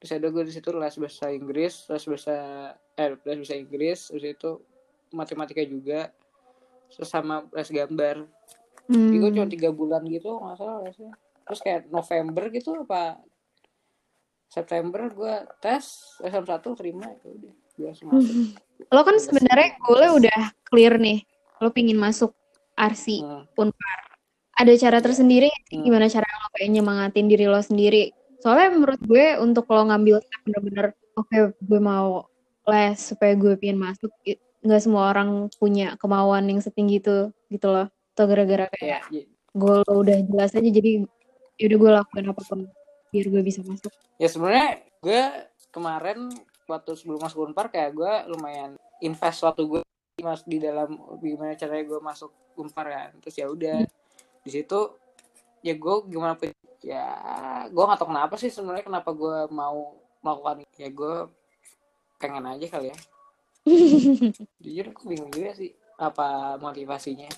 terus 0.00 0.16
ada 0.16 0.26
gue 0.32 0.42
di 0.48 0.52
situ 0.56 0.72
les 0.72 0.96
bahasa 0.96 1.28
Inggris 1.28 1.84
les 1.92 2.04
bahasa 2.08 2.36
eh 2.96 3.08
les 3.12 3.36
bahasa 3.36 3.54
Inggris 3.54 4.08
terus 4.08 4.24
itu 4.24 4.50
matematika 5.12 5.60
juga 5.68 6.08
terus 6.90 7.06
sama 7.06 7.46
les 7.54 7.70
gambar. 7.70 8.26
Jadi 8.90 9.16
gue 9.22 9.30
cuma 9.30 9.46
hmm. 9.46 9.54
tiga 9.54 9.70
bulan 9.70 10.02
gitu 10.10 10.40
nggak 10.40 10.56
salah 10.58 10.82
lesnya 10.82 11.14
terus 11.46 11.60
kayak 11.66 11.90
November 11.90 12.46
gitu 12.50 12.70
apa 12.86 13.18
September 14.50 15.02
gue 15.10 15.34
tes 15.62 16.14
SM1 16.22 16.62
terima 16.74 17.06
ya 17.10 17.30
udah 17.30 17.54
gue 17.74 17.90
masuk. 17.90 18.34
Lo 18.90 19.02
kan 19.02 19.16
sebenarnya 19.18 19.68
goalnya 19.82 20.10
udah 20.14 20.40
clear 20.70 20.94
nih 20.98 21.26
lo 21.58 21.74
pingin 21.74 21.98
masuk 21.98 22.34
arsi 22.78 23.20
Hmm. 23.22 23.46
ada 24.60 24.72
cara 24.78 24.98
tersendiri 25.02 25.50
Hmm. 25.70 25.82
gimana 25.86 26.06
cara 26.06 26.26
lo 26.26 26.48
kayak 26.54 26.70
nyemangatin 26.70 27.26
diri 27.26 27.46
lo 27.50 27.58
sendiri 27.58 28.14
soalnya 28.40 28.68
menurut 28.72 29.00
gue 29.04 29.36
untuk 29.38 29.68
lo 29.68 29.88
ngambil 29.88 30.24
bener-bener 30.44 30.86
oke 31.16 31.54
gue 31.60 31.80
mau 31.80 32.24
les 32.68 32.96
supaya 32.96 33.32
gue 33.36 33.56
pengen 33.60 33.80
masuk 33.80 34.12
nggak 34.60 34.80
semua 34.84 35.08
orang 35.12 35.48
punya 35.56 35.96
kemauan 35.96 36.44
yang 36.48 36.60
setinggi 36.60 37.00
itu 37.00 37.32
gitu 37.48 37.66
loh. 37.68 37.88
Atau 38.12 38.24
gara-gara 38.28 38.68
kayak 38.76 39.08
ya, 39.08 39.24
ya, 39.24 39.24
goal 39.56 39.80
lo 39.88 40.04
udah 40.04 40.18
jelas 40.28 40.52
aja 40.52 40.68
jadi 40.68 41.08
yaudah 41.56 41.78
gue 41.80 41.90
lakuin 42.00 42.26
apa 42.28 42.42
pun 42.44 42.60
biar 43.10 43.26
gue 43.32 43.42
bisa 43.42 43.64
masuk. 43.64 43.92
Ya 44.20 44.28
sebenarnya 44.28 44.84
gue 45.00 45.22
kemarin 45.72 46.28
waktu 46.68 46.90
sebelum 46.94 47.20
masuk 47.24 47.48
Unpar 47.48 47.72
kayak 47.72 47.96
gue 47.96 48.12
lumayan 48.36 48.76
invest 49.00 49.40
waktu 49.42 49.64
gue 49.64 49.80
mas 50.20 50.44
di 50.44 50.60
dalam 50.60 51.00
gimana 51.24 51.56
caranya 51.56 51.84
gue 51.96 52.00
masuk 52.04 52.30
Unpar 52.60 52.86
kan. 52.92 53.10
Terus 53.24 53.36
ya 53.40 53.46
udah 53.48 53.78
di 54.44 54.50
situ 54.52 54.80
ya 55.64 55.72
gue 55.72 55.94
gimana 56.08 56.36
pun 56.36 56.52
ya 56.80 57.06
gue 57.66 57.82
nggak 57.82 57.98
tahu 57.98 58.08
kenapa 58.08 58.34
sih 58.34 58.48
sebenarnya 58.48 58.84
kenapa 58.84 59.10
gue 59.12 59.36
mau 59.50 59.94
melakukan 60.20 60.64
ya 60.74 60.88
gue 60.88 61.14
pengen 62.16 62.44
aja 62.46 62.66
kali 62.68 62.86
ya. 62.88 62.96
Jujur 64.62 64.86
aku 64.88 65.02
bingung 65.06 65.28
juga 65.28 65.52
sih 65.52 65.70
apa 65.96 66.56
motivasinya. 66.56 67.28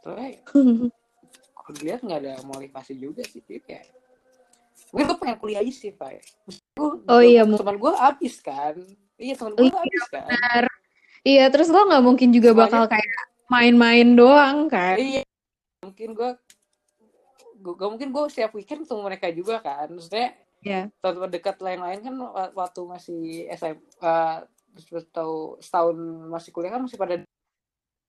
Tapi 0.00 0.42
kalau 0.46 1.70
dilihat 1.72 2.00
nggak 2.00 2.20
ada 2.20 2.34
motivasi 2.42 2.94
juga 2.94 3.22
sih 3.22 3.42
jadi 3.42 3.60
kayak 3.60 3.86
mungkin 4.90 5.06
gue 5.06 5.18
pengen 5.18 5.36
kuliah 5.38 5.60
aja 5.60 5.70
sih 5.70 5.90
pak. 5.90 6.22
Oh 7.06 7.22
iya, 7.22 7.46
teman 7.46 7.76
gue 7.76 7.92
habis 7.94 8.38
kan. 8.40 8.74
Iya 9.14 9.34
teman 9.36 9.52
Oh 9.54 9.58
gue 9.58 9.66
iya, 9.66 9.76
habis 9.76 10.04
kan. 10.08 10.26
benar. 10.26 10.64
Iya, 11.20 11.44
terus 11.52 11.68
lo 11.68 11.84
nggak 11.84 12.00
mungkin 12.02 12.28
juga 12.32 12.50
Semuanya- 12.50 12.64
bakal 12.66 12.82
kayak 12.90 13.18
main-main 13.46 14.08
doang 14.14 14.66
kan? 14.66 14.96
iya 14.96 15.22
mungkin 15.82 16.14
gue 16.14 16.30
gue 17.60 17.88
mungkin 17.88 18.08
gue 18.08 18.22
setiap 18.26 18.52
weekend 18.52 18.82
ketemu 18.82 19.02
mereka 19.04 19.26
juga 19.30 19.60
kan 19.60 19.86
maksudnya 19.88 20.32
Iya. 20.60 20.92
teman 21.00 21.28
dekat 21.28 21.56
lain-lain 21.56 22.00
kan 22.00 22.12
wa- 22.12 22.52
waktu 22.54 22.80
masih 22.84 23.22
SMA 23.50 24.44
terus 24.76 25.08
tahu 25.08 25.56
setahun 25.56 25.96
masih 26.28 26.50
kuliah 26.50 26.68
kan 26.70 26.80
masih 26.80 26.96
pada 26.96 27.16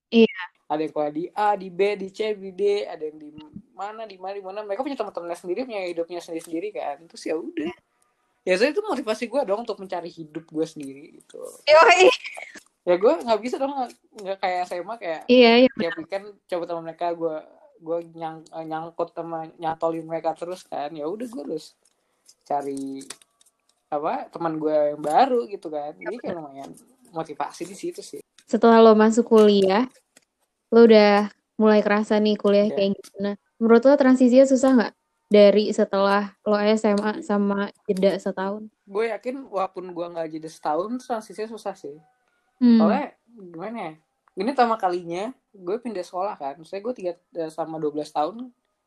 Iya. 0.08 0.40
ada 0.68 0.80
yang 0.80 0.92
kuliah 0.92 1.08
di 1.10 1.24
A 1.32 1.48
di 1.54 1.68
B 1.68 1.80
di 1.96 2.08
C 2.08 2.32
di 2.32 2.52
D 2.52 2.84
ada 2.84 3.00
yang 3.00 3.16
di 3.16 3.32
mana 3.72 4.04
di 4.04 4.16
mana 4.16 4.34
di 4.36 4.44
mana 4.44 4.60
mereka 4.60 4.84
punya 4.84 4.96
teman-temannya 4.96 5.32
sendiri 5.34 5.64
punya 5.64 5.80
hidupnya 5.86 6.20
sendiri-sendiri 6.20 6.68
kan 6.72 7.00
terus 7.08 7.24
ya 7.24 7.34
udah 7.34 7.72
ya 8.42 8.54
saya 8.54 8.68
itu 8.68 8.80
motivasi 8.80 9.24
gue 9.26 9.40
dong 9.42 9.64
untuk 9.64 9.80
mencari 9.80 10.08
hidup 10.08 10.44
gue 10.44 10.66
sendiri 10.66 11.04
gitu 11.16 11.40
Yoi. 11.64 12.12
ya 12.84 12.94
gue 12.98 13.12
nggak 13.16 13.40
bisa 13.40 13.56
dong 13.56 13.72
nggak- 14.12 14.36
kayak 14.38 14.60
SMA 14.66 14.94
kayak 14.98 15.20
Iya, 15.24 15.52
iya. 15.64 15.70
tiap 15.72 15.96
weekend 15.96 16.36
coba 16.44 16.64
sama 16.66 16.84
mereka 16.84 17.14
gue 17.14 17.36
gue 17.82 17.98
nyang, 18.14 18.46
nyangkut 18.46 19.10
sama 19.10 19.50
nyantolin 19.58 20.06
mereka 20.06 20.32
terus 20.32 20.62
kan 20.62 20.94
ya 20.94 21.04
udah 21.04 21.26
gue 21.26 21.42
terus 21.50 21.74
cari 22.42 23.02
apa 23.88 24.30
teman 24.30 24.56
gue 24.56 24.72
yang 24.94 25.02
baru 25.02 25.44
gitu 25.46 25.66
kan 25.66 25.92
jadi 25.92 26.16
kayak 26.16 26.34
lumayan 26.34 26.70
motivasi 27.10 27.66
di 27.66 27.74
situ 27.74 28.00
sih 28.00 28.22
Setelah 28.42 28.78
lo 28.78 28.92
masuk 28.92 29.28
kuliah, 29.28 29.88
lo 30.68 30.84
udah 30.84 31.26
mulai 31.56 31.80
kerasa 31.80 32.16
nih 32.16 32.36
kuliah 32.36 32.68
Iya. 32.68 32.74
kayak 32.74 32.90
gimana. 32.94 33.32
Menurut 33.56 33.82
lo 33.82 33.94
transisinya 33.96 34.44
susah 34.44 34.70
nggak? 34.72 34.92
Dari 35.26 35.64
setelah 35.72 36.36
lo 36.44 36.60
SMA 36.60 37.24
sama 37.24 37.72
jeda 37.84 38.12
setahun? 38.14 38.68
gue 38.82 39.04
yakin 39.08 39.48
walaupun 39.48 39.88
gue 39.88 40.06
nggak 40.06 40.28
jadi 40.30 40.48
setahun 40.48 41.00
transisinya 41.00 41.48
susah 41.48 41.72
sih 41.72 41.96
Hmm. 42.60 42.76
soalnya 42.78 43.06
gimana 43.26 43.78
ya 43.80 43.92
ini 44.34 44.48
pertama 44.48 44.76
kalinya 44.76 45.24
gue 45.50 45.76
pindah 45.76 46.00
sekolah 46.00 46.34
kan 46.34 46.56
saya 46.62 46.80
gue 46.80 46.92
tiga 46.92 47.12
eh, 47.34 47.48
sama 47.48 47.76
12 47.76 47.92
tahun 48.08 48.36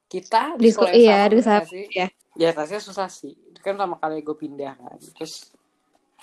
kita 0.06 0.58
Di 0.58 0.70
sekolah, 0.70 0.94
iya, 0.94 1.26
di 1.26 1.38
sekolah, 1.38 1.58
nggak 1.60 1.68
sih? 1.68 1.86
ya. 1.90 2.08
ya 2.34 2.50
rasanya 2.52 2.82
susah 2.82 3.08
sih 3.08 3.34
itu 3.34 3.60
kan 3.60 3.74
pertama 3.74 3.96
kali 3.96 4.20
gue 4.20 4.34
pindah 4.34 4.74
kan 4.74 4.98
terus 5.14 5.54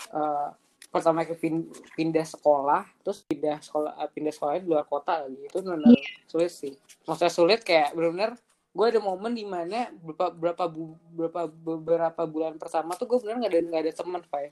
eh, 0.09 0.49
pertama 0.89 1.23
ke 1.23 1.35
pin- 1.35 1.67
pindah 1.95 2.23
sekolah 2.23 2.85
terus 3.01 3.23
pindah 3.23 3.59
sekolah 3.59 3.97
eh, 3.97 4.09
pindah 4.09 4.31
sekolahnya 4.31 4.61
di 4.61 4.69
luar 4.69 4.85
kota 4.85 5.25
lagi 5.25 5.41
itu 5.41 5.59
benar 5.59 5.79
Iya. 5.83 6.03
sulit 6.27 6.53
sih 6.53 6.75
maksudnya 7.05 7.33
sulit 7.33 7.61
kayak 7.63 7.93
benar-benar 7.93 8.35
gue 8.73 8.87
ada 8.89 9.01
momen 9.01 9.33
di 9.33 9.45
mana 9.45 9.93
beberapa 9.95 10.33
berapa 10.33 10.65
bu- 10.67 10.97
beberapa 11.13 11.41
beberapa 11.45 12.23
bulan 12.25 12.57
pertama 12.57 12.95
tuh 12.95 13.05
gue 13.05 13.19
benar 13.21 13.37
nggak 13.39 13.53
ada 13.53 13.61
nggak 13.63 13.83
ada 13.83 13.93
teman 13.95 14.23
Fai 14.25 14.47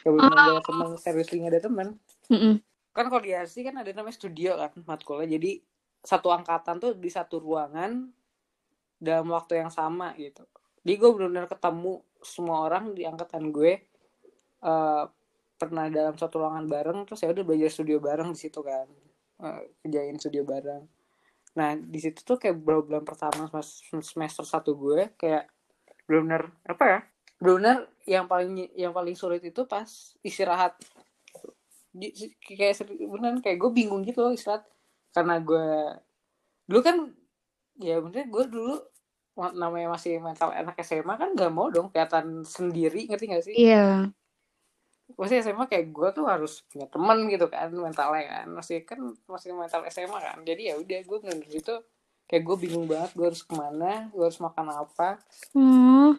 Kayak 0.00 0.12
benar 0.14 0.28
nggak 0.30 0.46
ada 0.50 0.62
teman 0.64 0.88
serius 0.96 1.28
nggak 1.28 1.50
ada 1.50 1.60
teman 1.60 1.88
Mm-mm. 2.28 2.54
Kan 2.90 3.06
kalau 3.06 3.22
di 3.22 3.30
RC 3.30 3.62
kan 3.62 3.76
ada 3.80 3.90
namanya 3.94 4.16
studio 4.16 4.58
kan 4.58 4.72
matkulnya. 4.86 5.38
Jadi 5.38 5.62
satu 6.00 6.32
angkatan 6.32 6.80
tuh 6.80 6.92
di 6.96 7.10
satu 7.12 7.38
ruangan 7.38 8.08
dalam 9.00 9.28
waktu 9.32 9.64
yang 9.64 9.72
sama 9.72 10.12
gitu. 10.16 10.44
Jadi 10.84 10.94
gue 10.96 11.10
benar-benar 11.12 11.46
ketemu 11.48 12.04
semua 12.20 12.68
orang 12.68 12.92
di 12.92 13.04
angkatan 13.04 13.52
gue 13.52 13.72
eh, 14.64 15.04
pernah 15.60 15.86
dalam 15.92 16.16
satu 16.16 16.40
ruangan 16.40 16.64
bareng 16.68 16.98
terus 17.04 17.20
ya 17.20 17.32
udah 17.32 17.44
belajar 17.44 17.70
studio 17.72 18.00
bareng 18.00 18.32
di 18.32 18.38
situ 18.40 18.60
kan. 18.64 18.88
Eh, 19.40 19.60
kerjain 19.84 20.16
studio 20.20 20.42
bareng. 20.44 20.84
Nah 21.56 21.76
di 21.76 21.98
situ 22.00 22.20
tuh 22.22 22.36
kayak 22.36 22.60
beberapa 22.60 22.82
bulan 22.92 23.04
pertama 23.04 23.48
sem- 23.64 24.04
semester 24.04 24.44
satu 24.44 24.76
gue 24.76 25.16
kayak 25.16 25.48
benar-benar 26.08 26.52
apa 26.68 26.84
ya? 26.84 27.00
Benar-benar 27.40 27.78
yang 28.04 28.26
paling 28.28 28.52
yang 28.76 28.92
paling 28.92 29.16
sulit 29.16 29.40
itu 29.44 29.64
pas 29.64 29.88
istirahat 30.24 30.76
kayak 32.46 32.86
beneran 32.86 33.42
kayak 33.42 33.58
gue 33.58 33.70
bingung 33.74 34.02
gitu 34.06 34.22
loh 34.22 34.32
istirahat 34.34 34.62
karena 35.10 35.42
gue 35.42 35.66
dulu 36.70 36.80
kan 36.86 36.96
ya 37.82 37.98
bener 37.98 38.30
gue 38.30 38.44
dulu 38.46 38.74
namanya 39.56 39.96
masih 39.96 40.20
mental 40.20 40.52
anak 40.52 40.76
SMA 40.84 41.16
kan 41.16 41.32
gak 41.32 41.50
mau 41.50 41.72
dong 41.72 41.88
kelihatan 41.88 42.44
sendiri 42.44 43.08
ngerti 43.08 43.24
gak 43.30 43.44
sih? 43.46 43.54
Iya. 43.56 44.12
Masih 45.16 45.42
SMA 45.42 45.64
kayak 45.66 45.90
gue 45.90 46.08
tuh 46.12 46.28
harus 46.28 46.62
punya 46.68 46.86
teman 46.86 47.24
gitu 47.26 47.48
kan 47.48 47.72
mentalnya 47.72 48.44
kan 48.44 48.46
masih 48.52 48.84
kan 48.84 49.00
masih 49.26 49.56
mental 49.56 49.82
SMA 49.88 50.18
kan 50.20 50.38
jadi 50.44 50.62
ya 50.62 50.74
udah 50.78 51.00
gue 51.02 51.16
bener 51.24 51.38
di 51.40 51.50
situ 51.58 51.74
kayak 52.30 52.42
gue 52.46 52.56
bingung 52.62 52.86
banget 52.86 53.10
gue 53.18 53.26
harus 53.26 53.42
ke 53.42 53.54
mana 53.56 54.06
gue 54.14 54.22
harus 54.22 54.38
makan 54.38 54.66
apa 54.70 55.18
Hmm. 55.56 56.14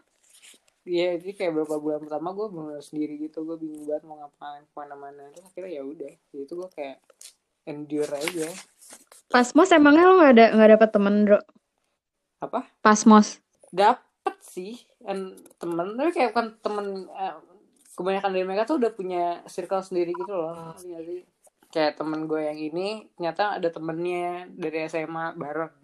Iya, 0.81 1.21
jadi 1.21 1.33
kayak 1.38 1.51
beberapa 1.53 1.77
bulan 1.77 2.00
pertama 2.01 2.33
gue 2.33 2.47
bener 2.50 2.81
sendiri 2.81 3.13
gitu, 3.21 3.45
gue 3.45 3.57
bingung 3.61 3.85
banget 3.85 4.03
mau 4.09 4.17
ngapain 4.17 4.65
ke 4.65 4.73
mana-mana. 4.73 5.29
Terus 5.29 5.45
akhirnya 5.45 5.71
ya 5.77 5.83
udah, 5.85 6.11
itu 6.33 6.53
gue 6.57 6.69
kayak 6.73 6.97
endure 7.69 8.09
aja. 8.09 8.50
Pas 9.29 9.47
mos 9.53 9.69
emangnya 9.69 10.09
lo 10.09 10.13
nggak 10.17 10.33
ada 10.33 10.45
nggak 10.57 10.71
dapet 10.77 10.89
temen, 10.89 11.15
Bro? 11.29 11.39
Apa? 12.41 12.59
Pas 12.81 13.00
mos. 13.05 13.38
Dapet 13.69 14.35
sih 14.41 14.81
kan 15.05 15.38
temen, 15.61 15.88
tapi 15.93 16.09
kayak 16.17 16.33
bukan 16.33 16.47
temen. 16.65 16.88
eh, 17.13 17.35
kebanyakan 17.91 18.31
dari 18.33 18.45
mereka 18.47 18.63
tuh 18.65 18.81
udah 18.81 18.91
punya 18.95 19.23
circle 19.45 19.85
sendiri 19.85 20.15
gitu 20.17 20.33
loh. 20.33 20.73
ngerti 20.73 20.85
nggak 20.89 21.05
sih? 21.05 21.21
Kayak 21.71 22.01
temen 22.01 22.25
gue 22.25 22.41
yang 22.41 22.59
ini, 22.59 22.88
ternyata 23.15 23.61
ada 23.61 23.69
temennya 23.69 24.50
dari 24.50 24.89
SMA 24.89 25.38
bareng. 25.38 25.75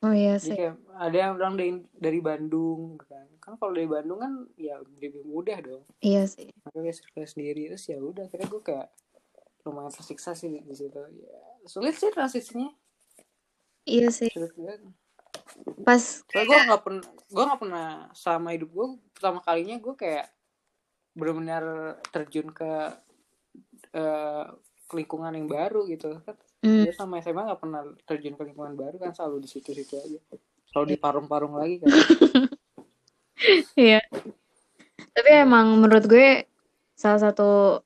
Oh 0.00 0.16
iya 0.16 0.40
Jadi 0.40 0.44
sih. 0.48 0.56
kayak 0.56 0.74
ada 0.96 1.16
yang 1.16 1.32
bilang 1.36 1.54
dari, 1.60 1.70
dari 1.92 2.20
Bandung, 2.24 2.96
kan. 2.96 3.28
Kan 3.36 3.60
kalau 3.60 3.76
dari 3.76 3.84
Bandung 3.84 4.18
kan 4.20 4.32
ya 4.56 4.80
lebih 4.80 5.20
mudah 5.28 5.58
dong. 5.60 5.84
Iya 6.00 6.24
sih. 6.24 6.48
makanya 6.64 6.92
circle 6.96 7.24
sendiri 7.28 7.68
terus 7.72 7.84
ya 7.88 7.96
udah 8.00 8.24
akhirnya 8.28 8.48
gue 8.48 8.62
kayak 8.62 8.88
lumayan 9.64 9.92
tersiksa 9.92 10.32
sih 10.32 10.60
di, 10.60 10.74
situ 10.76 10.96
ya 11.20 11.40
sulit 11.68 11.94
sih 11.96 12.08
transisinya 12.12 12.70
Iya 13.84 14.08
sih. 14.12 14.30
sulit 14.32 14.52
banget 14.56 14.80
Pas 15.84 16.02
soalnya 16.30 16.46
gue 16.46 16.58
nggak 16.70 16.82
pernah 16.84 17.04
gue 17.10 17.44
nggak 17.44 17.60
pernah 17.60 17.88
selama 18.14 18.48
hidup 18.54 18.70
gue 18.70 18.86
pertama 19.12 19.38
kalinya 19.42 19.76
gue 19.82 19.94
kayak 19.98 20.26
benar-benar 21.12 21.64
terjun 22.14 22.48
ke 22.54 22.72
eh, 23.92 24.46
lingkungan 24.94 25.34
yang 25.34 25.48
baru 25.50 25.84
gitu 25.90 26.22
kan 26.22 26.36
hmm, 26.64 26.84
dia 26.88 26.94
sama 26.96 27.20
SMA 27.20 27.42
nggak 27.48 27.60
pernah 27.60 27.80
terjun 28.04 28.34
ke 28.36 28.42
lingkungan 28.48 28.74
baru 28.76 28.96
kan 29.00 29.12
selalu 29.12 29.44
di 29.44 29.48
situ-situ 29.48 29.96
aja 29.96 30.18
selalu 30.70 30.86
di 30.92 30.96
parung-parung 30.96 31.54
lagi 31.58 31.80
kan 31.82 31.88
Iya. 33.72 34.04
Tapi 35.16 35.30
emang 35.32 35.80
menurut 35.80 36.04
gue 36.04 36.44
salah 36.92 37.20
satu 37.20 37.80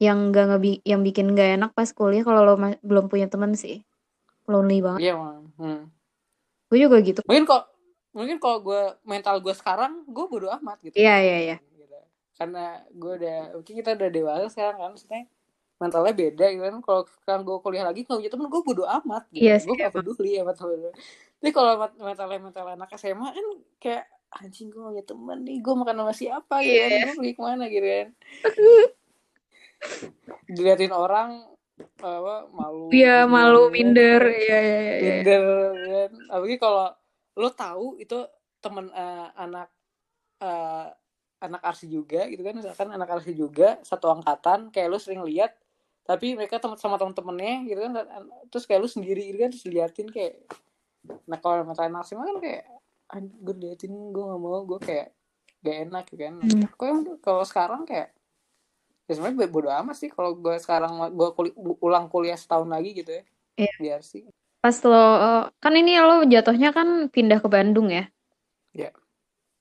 yang 0.00 0.32
gak 0.32 0.56
ngebi 0.56 0.80
yang 0.84 1.04
bikin 1.04 1.36
gak 1.36 1.60
enak 1.60 1.70
pas 1.76 1.92
kuliah 1.92 2.24
kalau 2.24 2.42
lo 2.44 2.56
belum 2.80 3.12
punya 3.12 3.28
temen 3.28 3.52
sih. 3.52 3.84
Lonely 4.44 4.84
banget. 4.84 5.00
iya 5.08 5.12
emang 5.16 5.48
hmm. 5.56 5.82
Gue 6.68 6.78
juga 6.80 7.00
gitu. 7.00 7.20
mungkin 7.24 7.44
kok 7.48 7.64
mungkin 8.12 8.36
kalau 8.40 8.60
gue 8.60 8.82
mental 9.08 9.40
gue 9.40 9.54
sekarang 9.56 10.04
gue 10.04 10.24
bodo 10.28 10.52
amat 10.60 10.80
gitu 10.84 10.96
Iya, 11.00 11.16
iya, 11.20 11.38
iya. 11.52 11.56
gitu. 11.72 11.96
karena 12.36 12.84
gue 12.92 13.12
udah 13.24 13.38
mungkin 13.56 13.74
kita 13.80 13.90
udah 13.96 14.10
dewasa 14.12 14.46
sekarang 14.52 14.76
kan 14.80 14.88
maksudnya 14.92 15.22
mentalnya 15.74 16.14
beda 16.14 16.46
gitu 16.48 16.62
kan 16.62 16.76
kalau 16.80 17.02
sekarang 17.20 17.42
gue 17.42 17.56
kuliah 17.58 17.84
lagi 17.84 18.00
nggak 18.02 18.14
punya 18.16 18.30
temen 18.30 18.46
gue 18.46 18.62
bodo 18.62 18.84
amat 18.86 19.24
gitu. 19.28 19.42
Sih, 19.44 19.66
gue 19.66 19.76
gak 19.76 19.92
peduli 19.92 20.30
sama 20.38 20.54
temen 20.54 20.78
tapi 21.34 21.50
kalau 21.50 21.70
mentalnya 21.98 22.38
mental 22.40 22.66
anak 22.70 22.90
SMA 22.94 23.28
kan 23.28 23.46
kayak 23.76 24.04
anjing 24.32 24.68
gue 24.68 24.80
punya 24.80 25.04
temen 25.04 25.38
nih 25.42 25.58
gue 25.58 25.74
makan 25.74 25.96
sama 26.00 26.12
siapa 26.12 26.54
gitu 26.60 26.78
kan 26.78 26.88
Iya. 26.88 27.02
gue 27.04 27.14
pergi 27.14 27.32
ke 27.32 27.42
mana 27.42 27.64
gitu 27.66 27.86
kan 27.86 28.08
diliatin 30.48 30.92
orang 30.92 31.30
apa 31.98 32.46
malu 32.48 32.86
Iya, 32.88 33.26
gitu 33.26 33.32
malu, 33.34 33.62
kan. 33.66 33.72
minder. 33.74 34.22
Iya, 34.24 34.58
iya. 34.58 34.78
iya. 34.78 34.94
minder 35.02 35.44
kan 35.74 36.10
apalagi 36.30 36.56
kalau 36.56 36.86
lo 37.34 37.48
tahu 37.50 37.86
itu 37.98 38.18
temen 38.58 38.88
eh, 38.88 39.28
anak 39.36 39.68
eh, 40.38 40.86
anak 41.42 41.60
arsi 41.60 41.86
juga 41.86 42.24
gitu 42.24 42.40
kan 42.40 42.54
misalkan 42.56 42.88
anak 42.88 43.10
arsi 43.10 43.34
juga 43.34 43.76
satu 43.82 44.08
angkatan 44.08 44.70
kayak 44.70 44.88
lo 44.88 44.96
sering 44.96 45.20
lihat 45.20 45.52
tapi 46.04 46.36
mereka 46.36 46.60
temen 46.60 46.76
sama 46.76 47.00
temen-temennya 47.00 47.64
gitu 47.64 47.80
kan 47.80 47.92
terus 48.52 48.64
kayak 48.68 48.84
lo 48.84 48.88
sendiri 48.88 49.32
gitu 49.32 49.38
kan 49.40 49.50
terus 49.50 49.64
liatin 49.64 50.08
kayak 50.12 50.44
nah 51.24 51.36
kalau 51.40 51.64
mental 51.64 51.88
anak 51.88 52.04
sih 52.04 52.16
kan 52.16 52.38
kayak 52.40 52.64
gue 53.40 53.54
liatin 53.60 53.92
gue 54.12 54.24
gak 54.24 54.40
mau 54.40 54.64
gue 54.64 54.80
kayak 54.80 55.12
gak 55.64 55.76
enak 55.88 56.04
gitu 56.12 56.20
kan 56.28 56.34
Hmm. 56.44 56.64
kok 56.68 56.84
yang 56.84 57.00
kalau 57.24 57.44
sekarang 57.44 57.82
kayak 57.88 58.12
ya 59.04 59.12
sebenarnya 59.16 59.48
bodo 59.48 59.68
amat 59.68 59.96
sih 59.96 60.08
kalau 60.12 60.36
gue 60.36 60.56
sekarang 60.60 60.96
gue 61.12 61.28
kuli- 61.36 61.56
ulang 61.80 62.08
kuliah 62.08 62.36
setahun 62.36 62.68
lagi 62.68 62.92
gitu 62.96 63.20
ya 63.20 63.24
Iya. 63.54 63.72
biar 63.80 64.00
sih 64.04 64.24
Pas 64.64 64.80
lo 64.80 65.04
kan 65.60 65.76
ini 65.76 66.00
lo 66.00 66.24
jatuhnya 66.24 66.72
kan 66.72 67.12
pindah 67.12 67.36
ke 67.44 67.52
Bandung 67.52 67.92
ya. 67.92 68.08
Iya. 68.72 68.96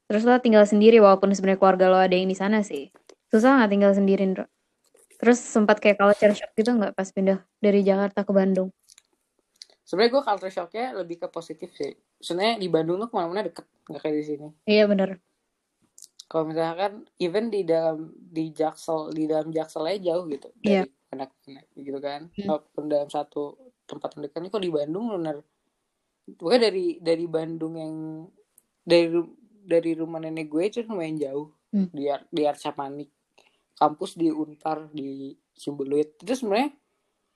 Terus 0.08 0.24
lo 0.24 0.40
tinggal 0.40 0.64
sendiri 0.64 1.04
walaupun 1.04 1.28
sebenarnya 1.36 1.60
keluarga 1.60 1.92
lo 1.92 2.00
ada 2.00 2.16
yang 2.16 2.32
di 2.32 2.40
sana 2.40 2.64
sih. 2.64 2.88
Susah 3.28 3.60
nggak 3.60 3.68
tinggal 3.76 3.92
sendiri, 3.92 4.24
Bro? 4.32 4.48
Terus 5.16 5.40
sempat 5.40 5.78
kayak 5.78 5.98
culture 5.98 6.34
shock 6.34 6.52
gitu 6.54 6.72
nggak 6.72 6.94
pas 6.94 7.08
pindah 7.08 7.40
dari 7.58 7.82
Jakarta 7.82 8.22
ke 8.22 8.32
Bandung? 8.32 8.70
sebenarnya 9.84 10.12
gue 10.12 10.24
culture 10.24 10.54
shocknya 10.54 10.86
lebih 10.96 11.20
ke 11.20 11.28
positif 11.28 11.70
sih 11.76 11.92
sebenarnya 12.18 12.56
di 12.56 12.66
Bandung 12.66 12.98
tuh 12.98 13.12
ke 13.12 13.16
mana-mana 13.16 13.44
deket 13.44 13.68
nggak 13.84 14.00
kayak 14.00 14.16
di 14.16 14.26
sini 14.26 14.48
Iya 14.64 14.88
bener. 14.88 15.20
kalau 16.26 16.48
misalkan 16.48 16.92
even 17.20 17.52
di 17.52 17.62
dalam 17.62 18.10
di 18.16 18.50
Jaksel 18.50 19.12
di 19.12 19.28
dalam 19.28 19.52
Jaksel 19.52 19.84
aja 19.86 20.00
jauh 20.10 20.26
gitu 20.26 20.50
Iya. 20.64 20.88
pindah-pindah 21.12 21.64
gitu 21.76 22.00
kan 22.00 22.32
Hmm. 22.32 22.48
walaupun 22.48 22.84
dalam 22.88 23.06
satu 23.08 23.60
tempat 23.86 24.16
yang 24.16 24.24
dekat 24.26 24.40
ini 24.40 24.50
kok 24.50 24.64
di 24.64 24.72
Bandung 24.72 25.06
benar 25.12 25.36
pokoknya 26.32 26.62
dari 26.64 26.86
dari 26.98 27.26
Bandung 27.28 27.74
yang 27.76 27.94
dari 28.82 29.08
dari 29.62 29.92
rumah 29.94 30.18
nenek 30.18 30.48
gue 30.48 30.64
itu 30.64 30.80
lumayan 30.82 31.20
jauh 31.20 31.52
Hmm. 31.70 31.92
di 31.92 32.08
Ar- 32.08 32.26
di 32.32 32.42
Arca 32.46 32.72
Manik 32.72 33.13
kampus 33.84 34.16
di 34.16 34.32
Untar 34.32 34.88
di 34.90 35.36
Ciumbeluit 35.52 36.16
itu 36.18 36.34
sebenarnya 36.34 36.72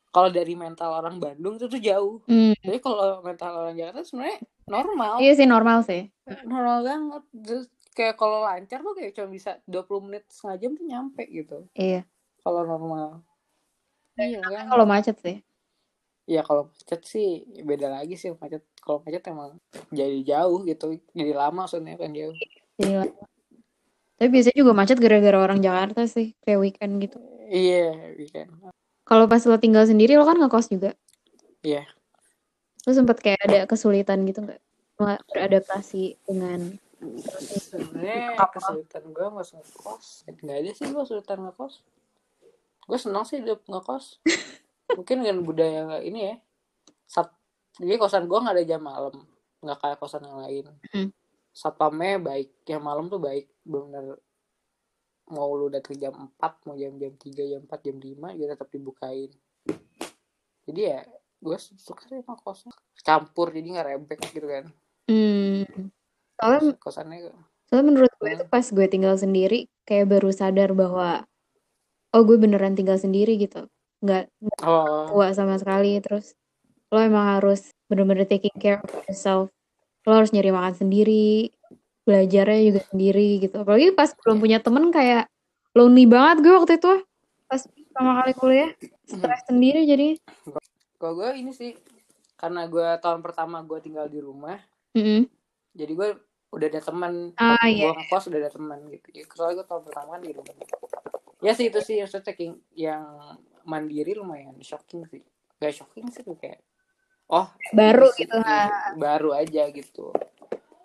kalau 0.08 0.30
dari 0.30 0.56
mental 0.56 0.96
orang 0.96 1.20
Bandung 1.20 1.56
itu 1.56 1.68
tuh 1.68 1.77
jauh 1.77 2.24
Hmm. 2.24 2.56
tapi 2.58 2.80
kalau 2.80 3.20
mental 3.20 3.51
orang 3.58 3.75
Jakarta 3.75 4.01
sebenarnya 4.01 4.39
normal 4.66 5.13
Iya 5.20 5.34
sih 5.34 5.46
normal 5.46 5.80
sih. 5.82 6.08
normal 6.44 6.77
banget 6.82 7.24
Terus 7.38 7.66
kayak 7.92 8.16
kalau 8.16 8.42
lancar 8.42 8.80
tuh 8.80 8.94
kayak 8.94 9.12
cuma 9.12 9.27
bisa 9.27 9.60
20 9.63 10.00
menit 10.01 10.24
setengah 10.27 10.58
jam 10.58 10.72
tuh 10.74 10.86
nyampe 10.86 11.24
gitu 11.27 11.68
Iya. 11.74 12.08
kalau 12.39 12.63
normal 12.63 13.22
iya 14.16 14.39
kan 14.39 14.66
Kalau 14.66 14.86
macet 14.86 15.18
sih. 15.20 15.38
ya 16.25 16.42
kalau 16.42 16.68
macet 16.68 17.01
sih 17.04 17.30
beda 17.62 17.88
lagi 17.89 18.16
sih 18.16 18.32
macet 18.34 18.63
kalau 18.77 19.00
macet 19.00 19.24
emang 19.25 19.60
jadi 19.89 20.18
jauh 20.25 20.63
gitu 20.63 20.86
jadi 21.12 21.32
lama 21.34 21.63
maksudnya 21.63 21.96
kan 21.96 22.12
jauh 22.12 22.34
Jadi 22.75 22.94
lama. 22.96 23.25
Tapi 24.18 24.30
biasanya 24.34 24.58
juga 24.58 24.74
macet 24.74 24.98
gara-gara 24.98 25.38
orang 25.38 25.62
Jakarta 25.62 26.10
sih, 26.10 26.34
kayak 26.42 26.60
weekend 26.60 26.94
gitu. 27.00 27.18
iya 27.48 27.94
weekend 28.18 28.50
Kalau 29.08 29.24
pas 29.30 29.40
lo 29.48 29.56
tinggal 29.56 29.88
sendiri 29.88 30.20
lo 30.20 30.28
kan 30.28 30.36
ngekos 30.36 30.68
juga. 30.68 30.92
iya 31.64 31.86
Lo 32.84 32.92
sempet 32.92 33.22
kayak 33.24 33.40
ada 33.46 33.60
kesulitan 33.70 34.26
gitu 34.28 34.44
nggak? 34.44 34.60
Nggak 34.98 35.20
Beradaptasi 35.32 36.18
dengan 36.26 36.76
sebenarnya 37.62 38.34
Apa? 38.42 38.58
kesulitan 38.58 39.04
gue 39.14 39.28
nggak 39.30 39.48
ngekos 39.54 40.06
nggak 40.42 40.58
ada 40.58 40.72
sih 40.74 40.86
gue 40.90 41.02
kesulitan 41.06 41.40
ngekos 41.46 41.74
gue 42.88 43.00
senang 43.00 43.22
sih 43.28 43.38
hidup 43.38 43.62
ngekos 43.70 44.18
mungkin 44.98 45.22
dengan 45.22 45.46
budaya 45.46 46.02
ini 46.02 46.34
ya 46.34 46.36
Sat, 47.08 47.30
jadi 47.78 47.96
kosan 48.02 48.26
gue 48.26 48.36
nggak 48.36 48.56
ada 48.58 48.66
jam 48.66 48.82
malam 48.82 49.14
nggak 49.62 49.78
kayak 49.78 49.98
kosan 50.02 50.26
yang 50.26 50.42
lain 50.42 50.66
Hmm. 50.90 51.10
Satpamnya 51.58 52.22
baik 52.22 52.62
yang 52.70 52.86
malam 52.86 53.10
tuh 53.10 53.18
baik 53.18 53.50
benar 53.66 54.22
mau 55.34 55.50
lu 55.58 55.74
datang 55.74 55.98
jam 55.98 56.14
4 56.14 56.70
mau 56.70 56.78
jam 56.78 56.94
jam 57.02 57.14
3 57.18 57.52
jam 57.52 57.62
4 57.66 57.86
jam 57.90 57.98
5 57.98 58.38
juga 58.38 58.48
tetap 58.54 58.70
dibukain 58.70 59.32
jadi 60.70 60.82
ya 60.86 61.00
gue 61.42 61.58
suka 61.58 62.06
sih 62.06 62.22
sama 62.22 62.38
kosan 62.38 62.70
campur 63.02 63.50
jadi 63.50 63.68
nggak 63.74 63.88
rebek 63.98 64.22
gitu 64.30 64.46
kan 64.46 64.70
Hmm. 65.08 65.64
Soalnya, 66.36 66.76
kosannya 66.78 67.32
soalnya 67.67 67.86
menurut 67.88 68.12
gue 68.20 68.32
tuh 68.43 68.48
pas 68.48 68.63
gue 68.63 68.88
tinggal 68.91 69.15
sendiri 69.15 69.72
kayak 69.88 70.12
baru 70.12 70.30
sadar 70.36 70.76
bahwa 70.76 71.24
oh 72.12 72.22
gue 72.28 72.38
beneran 72.38 72.76
tinggal 72.76 73.00
sendiri 73.00 73.39
gitu. 73.39 73.72
Nggak 74.04 74.28
nggak 74.43 74.60
oh 74.67 75.08
tua 75.08 75.32
sama 75.32 75.56
sekali. 75.58 75.98
Terus 76.04 76.36
lo 76.91 77.00
emang 77.00 77.39
harus 77.39 77.72
bener-bener 77.88 78.28
taking 78.28 78.54
care 78.60 78.84
of 78.84 78.91
yourself. 79.08 79.48
Lo 80.08 80.12
harus 80.15 80.32
nyari 80.32 80.56
makan 80.56 80.88
sendiri, 80.88 81.52
belajarnya 82.08 82.62
juga 82.72 82.82
sendiri 82.88 83.43
gitu. 83.43 83.60
Apalagi 83.60 83.91
pas 83.91 84.15
belum 84.15 84.39
punya 84.39 84.63
temen 84.63 84.88
kayak 84.96 85.28
lonely 85.76 86.08
banget 86.08 86.48
gue 86.48 86.54
waktu 86.56 86.74
itu. 86.80 86.93
Pas 87.52 87.62
pertama 87.67 88.24
kali 88.24 88.34
kuliah, 88.39 88.72
stres 89.04 89.43
sendiri 89.52 89.84
jadi. 89.84 90.15
Kalau 90.96 91.13
gue 91.20 91.30
ini 91.36 91.52
sih 91.52 91.76
karena 92.39 92.72
gue 92.72 92.88
tahun 93.04 93.20
pertama 93.20 93.60
gue 93.67 93.84
tinggal 93.84 94.08
di 94.08 94.24
rumah, 94.24 94.56
Mm-mm. 94.96 95.28
jadi 95.76 95.91
gue 95.91 96.10
udah 96.56 96.67
ada 96.72 96.82
teman. 96.82 97.36
Ah, 97.36 97.67
iya. 97.67 97.91
gue 97.91 98.00
ngekos 98.00 98.32
udah 98.32 98.39
ada 98.39 98.52
teman 98.56 98.80
gitu. 98.88 99.08
Ya, 99.12 99.24
soalnya 99.36 99.62
gue 99.62 99.67
tahun 99.67 99.84
pertama 99.84 100.10
kan 100.15 100.22
di 100.24 100.32
rumah. 100.32 100.54
Ya 101.43 101.52
sih 101.52 101.67
itu 101.67 101.80
sih 101.84 102.00
maksudnya 102.00 102.24
taking 102.32 102.56
yang 102.74 103.04
mandiri 103.67 104.15
lumayan 104.15 104.56
shocking 104.63 105.04
sih. 105.12 105.22
Gak 105.60 105.76
shocking 105.76 106.08
sih 106.10 106.24
kayak 106.24 106.63
oh 107.32 107.48
Baru 107.76 108.08
ini 108.16 108.20
gitu, 108.24 108.36
ini 108.40 108.56
baru 109.00 109.30
aja 109.36 109.63
gitu. 109.72 110.06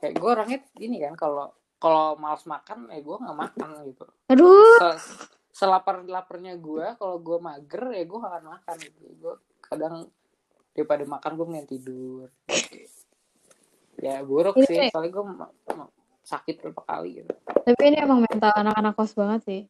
Kayak 0.03 0.15
gue 0.19 0.29
orangnya 0.31 0.59
gini 0.75 0.97
kan 0.99 1.15
kalau 1.15 1.55
kalau 1.79 2.15
malas 2.19 2.47
makan 2.47 2.91
ya 2.91 3.01
gue 3.03 3.17
nggak 3.17 3.39
makan 3.39 3.69
gitu. 3.87 4.05
Aduh, 4.31 4.79
Se- 4.79 5.31
selapar 5.53 6.03
laparnya 6.07 6.57
gue 6.59 6.97
kalau 6.97 7.17
gue 7.21 7.39
mager 7.39 7.93
ya 7.93 8.03
gue 8.09 8.19
gak 8.19 8.33
akan 8.33 8.47
makan 8.57 8.77
gitu 8.81 9.05
gue 9.21 9.35
kadang 9.61 10.09
daripada 10.73 11.05
makan 11.05 11.31
gue 11.37 11.45
mending 11.45 11.69
tidur 11.69 12.33
ya 14.01 14.25
buruk 14.25 14.57
Ini- 14.57 14.65
sih 14.65 14.77
soalnya 14.89 15.13
gue 15.13 15.25
sakit 16.25 16.55
berapa 16.65 16.83
kali 16.89 17.21
gitu 17.21 17.33
tapi 17.63 17.83
ini 17.85 18.01
emang 18.03 18.25
mental 18.27 18.51
anak-anak 18.51 18.93
kos 18.99 19.15
banget 19.15 19.41
sih. 19.47 19.63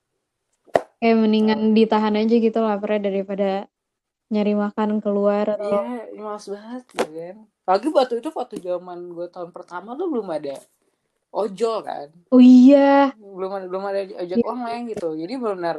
Kayak 1.02 1.16
mendingan 1.18 1.60
ditahan 1.74 2.14
aja 2.14 2.34
gitu 2.38 2.58
laparnya 2.62 3.10
daripada 3.10 3.66
nyari 4.32 4.56
makan 4.56 5.04
keluar 5.04 5.60
atau 5.60 5.84
iya 5.84 6.08
males 6.16 6.46
banget 6.48 6.82
kan 6.88 7.36
lagi 7.68 7.86
waktu 7.92 8.14
itu 8.24 8.28
waktu 8.32 8.56
zaman 8.64 9.12
gue 9.12 9.28
tahun 9.28 9.52
pertama 9.52 9.92
tuh 9.94 10.08
belum 10.08 10.32
ada 10.32 10.56
ojol 11.32 11.80
kan? 11.82 12.08
Oh 12.28 12.38
iya, 12.42 13.16
belum 13.16 13.50
ada 13.56 13.66
belum 13.66 13.84
ada 13.88 14.00
ojek 14.20 14.36
Iya. 14.36 14.46
online 14.46 14.82
gitu. 14.92 15.08
Jadi 15.16 15.34
benar 15.40 15.76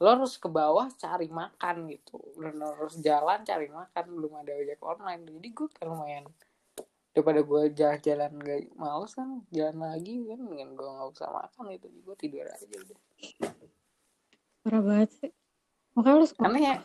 lo 0.00 0.08
harus 0.08 0.34
ke 0.40 0.48
bawah 0.50 0.88
cari 0.96 1.28
makan 1.30 1.86
gitu. 1.92 2.18
Benar 2.34 2.74
harus 2.74 2.98
jalan 2.98 3.44
cari 3.46 3.70
makan. 3.70 4.04
Belum 4.10 4.32
ada 4.42 4.52
ojek 4.56 4.80
online. 4.82 5.22
Jadi 5.30 5.48
gue 5.54 5.68
kan 5.70 5.86
lumayan 5.86 6.24
daripada 7.10 7.40
gue 7.42 7.62
jalan-jalan 7.74 8.32
gak 8.38 8.60
males 8.78 9.12
kan 9.14 9.28
jalan 9.50 9.78
lagi 9.82 10.14
kan 10.30 10.40
dengan 10.40 10.68
gue 10.74 10.88
nggak 10.88 11.08
usah 11.14 11.28
makan 11.30 11.64
gitu. 11.76 11.86
Gue 12.02 12.16
tidur 12.18 12.46
aja 12.48 12.64
udah. 12.66 12.98
Parah 14.66 14.82
banget 14.82 15.10
sih. 15.20 15.30
Makanya 15.94 16.16
lu 16.18 16.26
suka. 16.26 16.42
aneh 16.48 16.62
ya 16.64 16.76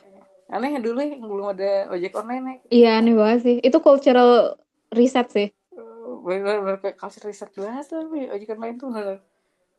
aneh 0.46 0.78
ya 0.78 0.80
dulu 0.80 1.00
yang 1.02 1.22
belum 1.26 1.48
ada 1.58 1.90
ojek 1.90 2.14
online 2.14 2.46
ya 2.46 2.56
Iya 2.70 2.90
aneh 3.02 3.14
banget 3.18 3.40
sih. 3.42 3.56
Itu 3.62 3.78
cultural 3.82 4.56
reset 4.94 5.28
sih. 5.34 5.50
bener-bener 6.26 6.82
kayak 6.82 6.98
culture 6.98 7.26
riset 7.30 7.54
banget 7.54 7.86
tuh 7.86 8.02
ojek 8.10 8.50
online 8.54 8.78
tuh 8.82 8.90
bener 8.90 9.18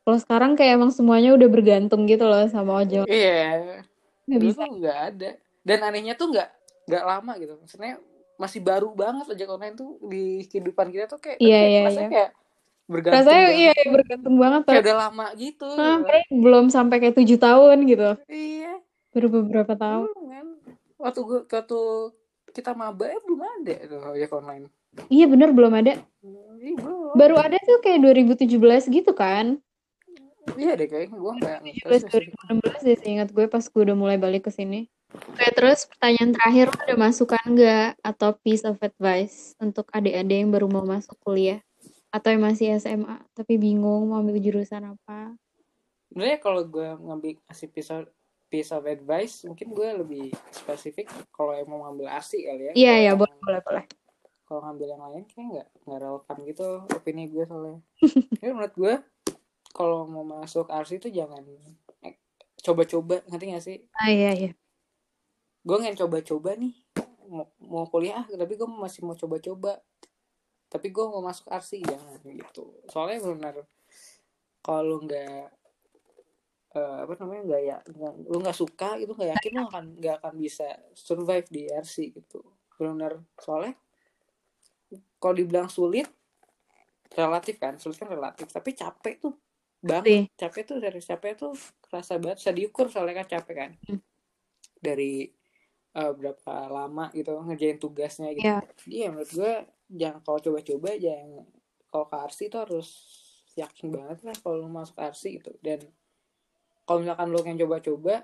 Kalau 0.07 0.18
sekarang 0.22 0.55
kayak 0.55 0.79
emang 0.79 0.94
semuanya 0.94 1.35
udah 1.35 1.48
bergantung 1.50 2.07
gitu 2.07 2.22
loh 2.22 2.46
sama 2.46 2.87
ojol. 2.87 3.02
iya 3.11 3.83
Nggak 4.31 4.38
dulu 4.38 4.52
bisa. 4.55 4.64
nggak 4.66 4.98
ada 5.11 5.31
dan 5.66 5.79
anehnya 5.83 6.14
tuh 6.14 6.31
nggak 6.31 6.48
nggak 6.87 7.02
lama 7.02 7.33
gitu 7.42 7.52
maksudnya 7.59 7.98
masih 8.38 8.61
baru 8.62 8.94
banget 8.94 9.26
ojek 9.33 9.48
online 9.50 9.74
tuh 9.74 9.98
di 10.07 10.46
kehidupan 10.46 10.94
kita 10.94 11.11
tuh 11.11 11.18
kayak 11.18 11.38
Iya, 11.42 11.59
iya, 11.66 11.83
rasanya 11.83 11.98
iya. 11.98 12.11
kayak 12.14 12.31
bergantung 12.87 13.18
Rasanya 13.18 13.42
banget. 13.42 13.59
iya 13.59 13.74
bergantung 13.90 14.37
banget. 14.38 14.62
kayak 14.62 14.83
udah 14.87 14.96
lama 15.02 15.26
gitu 15.35 15.66
Hah, 15.74 15.96
kayak 16.07 16.26
belum 16.31 16.64
sampai 16.70 16.96
kayak 17.02 17.16
tujuh 17.18 17.38
tahun 17.42 17.76
gitu. 17.90 18.11
iya 18.31 18.72
Baru 19.16 19.29
beberapa 19.33 19.72
tahun. 19.72 20.12
kan 20.12 20.46
waktu 21.00 21.20
gua 21.24 21.40
waktu 21.48 21.81
kita 22.52 22.76
maba 22.76 23.09
ya 23.09 23.18
belum 23.24 23.40
ada 23.40 23.74
tuh 23.88 24.00
ojek 24.12 24.33
online 24.33 24.68
Iya 25.12 25.29
bener 25.29 25.52
belum 25.52 25.72
ada. 25.76 26.00
Hmm, 26.24 26.57
iya 26.61 26.72
belum 26.76 27.16
Baru 27.16 27.37
ada 27.37 27.57
tuh 27.61 27.81
kayak 27.85 28.00
2017 28.00 28.88
gitu 28.92 29.12
kan. 29.16 29.61
iya 30.57 30.79
deh 30.79 30.88
kayaknya 30.88 31.16
gua 31.16 31.33
nggak 31.37 31.59
17 31.85 32.07
2016 32.61 32.87
deh 32.87 32.96
seingat 33.02 33.29
gue 33.35 33.44
pas 33.50 33.61
gue 33.61 33.83
udah 33.83 33.96
mulai 33.98 34.16
balik 34.16 34.48
ke 34.48 34.52
sini. 34.55 34.88
Oke, 35.11 35.48
terus 35.52 35.88
pertanyaan 35.88 36.33
terakhir 36.37 36.70
lo 36.70 36.79
ada 36.87 36.94
masukan 36.96 37.42
nggak 37.44 37.88
atau 38.05 38.31
piece 38.40 38.64
of 38.64 38.76
advice 38.79 39.57
untuk 39.59 39.88
adik-adik 39.90 40.44
yang 40.44 40.50
baru 40.52 40.68
mau 40.68 40.85
masuk 40.87 41.16
kuliah 41.24 41.61
atau 42.14 42.33
yang 42.33 42.46
masih 42.46 42.72
SMA 42.79 43.20
tapi 43.37 43.59
bingung 43.61 44.09
mau 44.09 44.22
ambil 44.22 44.38
jurusan 44.40 44.96
apa? 44.96 45.35
sebenarnya 46.09 46.38
kalau 46.40 46.62
gue 46.64 46.88
ngambil 46.96 47.37
kasih 47.50 47.68
piece 47.68 47.92
of, 47.92 48.09
piece 48.56 48.72
of 48.72 48.82
advice 48.82 49.44
mungkin 49.44 49.68
gue 49.70 49.88
lebih 50.00 50.24
spesifik 50.48 51.04
kalau 51.28 51.52
yang 51.52 51.68
mau 51.68 51.84
ngambil 51.84 52.08
arsi 52.08 52.40
kali 52.40 52.62
ya. 52.62 52.72
Iya 52.72 52.88
ya 52.88 52.96
yang- 53.12 53.20
boleh 53.20 53.36
boleh 53.38 53.60
boleh. 53.60 53.84
kalau 54.42 54.60
ngambil 54.62 54.86
yang 54.88 55.02
lain 55.02 55.24
kayak 55.26 55.44
nggak 55.44 55.66
nggak 55.84 55.98
relevan 56.00 56.36
gitu 56.46 56.66
opini 56.88 57.22
gue 57.26 57.44
soalnya. 57.44 57.78
Jadi 58.40 58.50
menurut 58.50 58.74
gue 58.74 58.94
kalau 59.70 60.08
mau 60.08 60.24
masuk 60.24 60.70
arsi 60.70 60.96
itu 60.96 61.12
jangan 61.12 61.44
eh, 62.00 62.16
coba-coba 62.56 63.20
ngerti 63.26 63.44
gak 63.52 63.64
sih? 63.64 63.78
Ah 63.92 64.08
iya 64.08 64.32
iya. 64.32 64.52
gue 65.60 65.76
ingin 65.76 65.98
coba-coba 65.98 66.54
nih 66.54 66.72
mau, 67.26 67.50
mau 67.58 67.84
kuliah 67.84 68.22
tapi 68.24 68.54
gue 68.54 68.64
masih 68.64 69.02
mau 69.02 69.12
coba-coba. 69.12 69.82
Tapi 70.66 70.90
gue 70.90 71.04
mau 71.04 71.20
masuk 71.20 71.46
arsi 71.46 71.82
jangan 71.82 72.16
gitu. 72.22 72.70
Soalnya 72.86 73.20
benar 73.20 73.54
kalau 74.62 74.98
nggak 74.98 75.50
eh, 76.76 76.96
apa 77.08 77.12
namanya 77.24 77.42
nggak 77.48 77.62
ya 77.64 77.76
nggak- 77.88 78.16
lu 78.28 78.36
nggak 78.44 78.58
suka 78.58 78.88
gitu 79.00 79.12
nggak 79.16 79.30
yakin 79.40 79.50
lu 79.56 79.62
akan 79.64 79.84
nggak 79.96 80.16
akan 80.20 80.34
bisa 80.36 80.68
survive 80.92 81.48
di 81.48 81.62
RC 81.72 82.12
gitu. 82.12 82.44
Benar 82.76 83.16
soalnya 83.40 83.74
kalau 85.16 85.34
dibilang 85.34 85.72
sulit 85.72 86.06
relatif 87.16 87.56
kan 87.56 87.80
sulit 87.80 87.96
kan 87.96 88.12
relatif 88.12 88.52
tapi 88.52 88.76
capek 88.76 89.16
tuh 89.16 89.34
banget 89.80 90.28
capek 90.36 90.62
tuh 90.66 90.76
dari 90.82 91.00
capek 91.00 91.32
tuh 91.38 91.52
kerasa 91.80 92.20
banget 92.20 92.44
bisa 92.44 92.52
diukur 92.52 92.86
soalnya 92.92 93.24
kan 93.24 93.28
capek 93.40 93.54
kan. 93.56 93.70
Hmm. 93.88 94.00
dari 94.76 95.24
eh, 95.96 96.12
berapa 96.12 96.68
lama 96.68 97.08
gitu 97.16 97.32
ngerjain 97.40 97.80
tugasnya 97.80 98.28
gitu. 98.36 98.44
Iya. 98.44 98.60
Iya 98.84 99.06
menurut 99.16 99.30
gue 99.32 99.52
jangan 99.88 100.20
kalau 100.20 100.38
coba-coba 100.44 100.90
jangan 101.00 101.48
kalau 101.88 102.06
ke 102.12 102.16
RC 102.28 102.38
itu 102.52 102.58
harus 102.60 102.88
yakin 103.56 103.86
banget 103.88 104.18
lah 104.28 104.36
kalau 104.44 104.60
lu 104.60 104.68
masuk 104.68 105.00
RC 105.00 105.40
gitu. 105.40 105.56
Dan 105.64 105.80
kalau 106.87 107.03
misalkan 107.03 107.27
lu 107.29 107.42
yang 107.42 107.59
coba-coba 107.59 108.14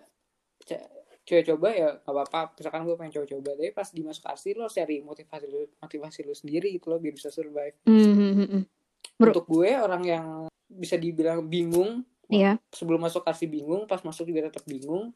ca- 0.63 0.89
coba-coba 1.23 1.69
ya 1.71 1.89
gak 1.97 2.09
apa-apa 2.09 2.41
misalkan 2.57 2.83
gue 2.83 2.95
pengen 2.97 3.13
coba-coba 3.13 3.51
tapi 3.53 3.71
pas 3.71 3.89
di 3.89 4.03
masuk 4.03 4.25
arsi 4.25 4.49
lo 4.53 4.67
cari 4.67 4.97
motivasi 5.01 5.45
lu 5.47 5.61
motivasi 5.77 6.19
lu 6.23 6.33
sendiri 6.33 6.71
gitu 6.73 6.87
lo 6.87 6.97
biar 6.97 7.13
bisa 7.13 7.29
survive 7.29 7.77
Hmm. 7.85 8.67
Bro. 9.15 9.31
untuk 9.31 9.47
gue 9.49 9.71
orang 9.73 10.03
yang 10.03 10.27
bisa 10.65 10.97
dibilang 10.97 11.45
bingung 11.45 12.03
Iya. 12.27 12.57
sebelum 12.71 13.03
masuk 13.03 13.23
arsi 13.23 13.45
bingung 13.45 13.85
pas 13.85 14.01
masuk 14.01 14.25
juga 14.25 14.49
tetap 14.49 14.65
bingung 14.65 15.13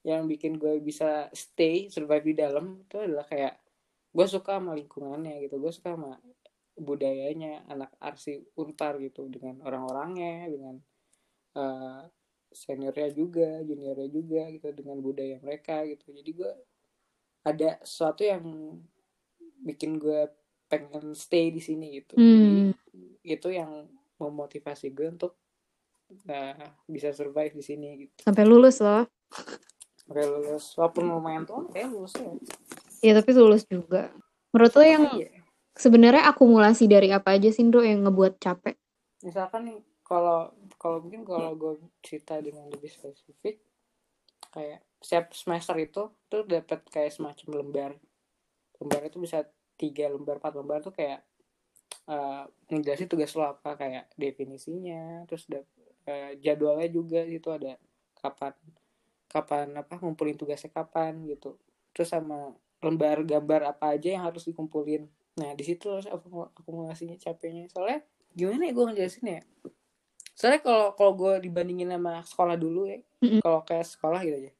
yang 0.00 0.24
bikin 0.24 0.54
gue 0.54 0.78
bisa 0.78 1.26
stay 1.32 1.88
survive 1.88 2.22
di 2.22 2.34
dalam 2.36 2.78
itu 2.78 2.96
adalah 2.96 3.24
kayak 3.24 3.58
gue 4.14 4.26
suka 4.26 4.56
sama 4.56 4.72
lingkungannya 4.72 5.42
gitu 5.42 5.58
gue 5.58 5.72
suka 5.72 5.92
sama 5.92 6.14
budayanya 6.74 7.66
anak 7.66 7.90
arsi 7.98 8.38
untar 8.54 8.96
gitu 8.98 9.26
dengan 9.26 9.60
orang-orangnya 9.60 10.46
dengan 10.46 10.74
eh, 11.54 12.02
seniornya 12.54 13.10
juga 13.10 13.60
juniornya 13.66 14.08
juga 14.08 14.46
gitu 14.48 14.70
dengan 14.70 15.02
budaya 15.02 15.42
mereka 15.42 15.82
gitu 15.84 16.14
jadi 16.14 16.30
gue 16.30 16.52
ada 17.44 17.70
sesuatu 17.82 18.22
yang 18.22 18.44
bikin 19.60 19.98
gue 19.98 20.30
pengen 20.70 21.12
stay 21.12 21.50
di 21.50 21.60
sini 21.60 22.00
gitu 22.00 22.14
Hmm. 22.16 22.30
Jadi, 22.40 22.54
itu 23.26 23.48
yang 23.50 23.90
memotivasi 24.16 24.94
gue 24.94 25.10
untuk 25.10 25.34
nah, 26.24 26.54
bisa 26.86 27.10
survive 27.10 27.58
di 27.58 27.64
sini 27.64 27.88
gitu 28.06 28.22
Sampai 28.22 28.46
lulus 28.46 28.78
loh. 28.78 29.04
Oke 30.06 30.22
lulus 30.22 30.78
walaupun 30.78 31.04
lumayan 31.10 31.42
tua 31.42 31.66
kayak 31.74 31.90
lulus 31.90 32.14
ya 32.16 32.30
Ya 33.04 33.12
tapi 33.18 33.36
lulus 33.36 33.68
juga. 33.68 34.08
Menurut 34.54 34.72
lo 34.72 34.84
yang 34.86 35.04
Iya. 35.18 35.42
sebenarnya 35.76 36.24
akumulasi 36.30 36.86
dari 36.88 37.10
apa 37.12 37.36
aja 37.36 37.50
sih 37.52 37.66
Ndro 37.66 37.82
yang 37.84 38.06
ngebuat 38.06 38.38
capek? 38.40 38.78
misalkan 39.20 39.60
nih 39.64 39.78
kalau 40.04 40.52
kalau 40.76 41.00
mungkin 41.00 41.24
kalau 41.24 41.56
gue 41.56 41.80
cerita 42.04 42.36
dengan 42.36 42.68
lebih 42.68 42.92
spesifik 42.92 43.56
kayak 44.52 44.84
setiap 45.00 45.32
semester 45.32 45.74
itu 45.80 46.12
tuh 46.28 46.42
dapat 46.44 46.84
kayak 46.92 47.10
semacam 47.10 47.48
lembar. 47.64 47.92
Lembar 48.78 49.02
itu 49.08 49.18
bisa 49.18 49.48
tiga 49.80 50.12
lembar 50.12 50.38
empat 50.38 50.54
lembar 50.54 50.78
tuh 50.84 50.94
kayak 50.94 51.24
eh 52.04 52.44
ngejelasin 52.68 53.08
tugas 53.08 53.32
lo 53.32 53.48
apa 53.48 53.80
kayak 53.80 54.12
definisinya 54.20 55.24
terus 55.24 55.48
dap- 55.48 55.72
eh, 56.04 56.36
jadwalnya 56.36 56.88
juga 56.92 57.24
itu 57.24 57.48
ada 57.48 57.80
kapan 58.20 58.52
kapan 59.32 59.72
apa 59.74 59.98
ngumpulin 59.98 60.36
tugasnya 60.36 60.68
kapan 60.70 61.24
gitu. 61.26 61.56
Terus 61.96 62.12
sama 62.12 62.52
lembar 62.84 63.24
gambar 63.24 63.72
apa 63.72 63.96
aja 63.96 64.12
yang 64.14 64.24
harus 64.28 64.44
dikumpulin. 64.44 65.08
Nah 65.40 65.50
di 65.56 65.64
situ 65.64 65.88
aku 65.88 66.44
akumulasinya 66.52 67.16
capeknya. 67.16 67.66
Soalnya 67.72 68.04
gimana 68.36 68.68
ya 68.68 68.72
gue 68.76 68.84
ngejelasin 68.84 69.26
ya 69.26 69.42
soalnya 70.34 70.60
kalau 70.60 70.92
kalau 70.92 71.12
gue 71.14 71.32
dibandingin 71.40 71.88
sama 71.88 72.20
sekolah 72.22 72.54
dulu 72.54 72.86
ya 72.86 72.98
Mm-mm. 73.20 73.40
kalau 73.40 73.62
kayak 73.62 73.86
sekolah 73.86 74.20
gitu 74.20 74.36
aja 74.40 74.52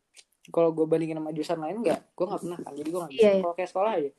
kalau 0.47 0.71
gue 0.71 0.85
bandingin 0.85 1.17
sama 1.17 1.31
jurusan 1.31 1.59
lain 1.59 1.77
nggak 1.81 2.01
gue 2.11 2.25
nggak 2.25 2.41
pernah 2.41 2.59
kan 2.59 2.73
jadi 2.73 2.89
gue 2.89 3.01
nggak 3.01 3.13
bisa 3.13 3.21
Iya, 3.21 3.31
iya. 3.31 3.43
kalau 3.43 3.55
kayak 3.55 3.71
sekolah 3.71 3.93
aja 3.93 4.11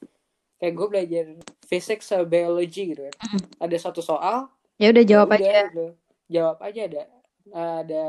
kayak 0.55 0.73
gue 0.73 0.87
belajar 0.87 1.25
fisik 1.63 1.99
sama 1.99 2.23
biology 2.25 2.81
gitu 2.87 3.01
kan 3.03 3.15
ada 3.59 3.75
satu 3.75 3.99
soal 3.99 4.49
Ya 4.75 4.91
udah 4.91 5.03
jawab 5.03 5.27
ya 5.31 5.39
aja. 5.39 5.51
gitu. 5.65 5.85
jawab 6.27 6.57
aja 6.59 6.81
ada 6.83 7.01
ada 7.47 8.05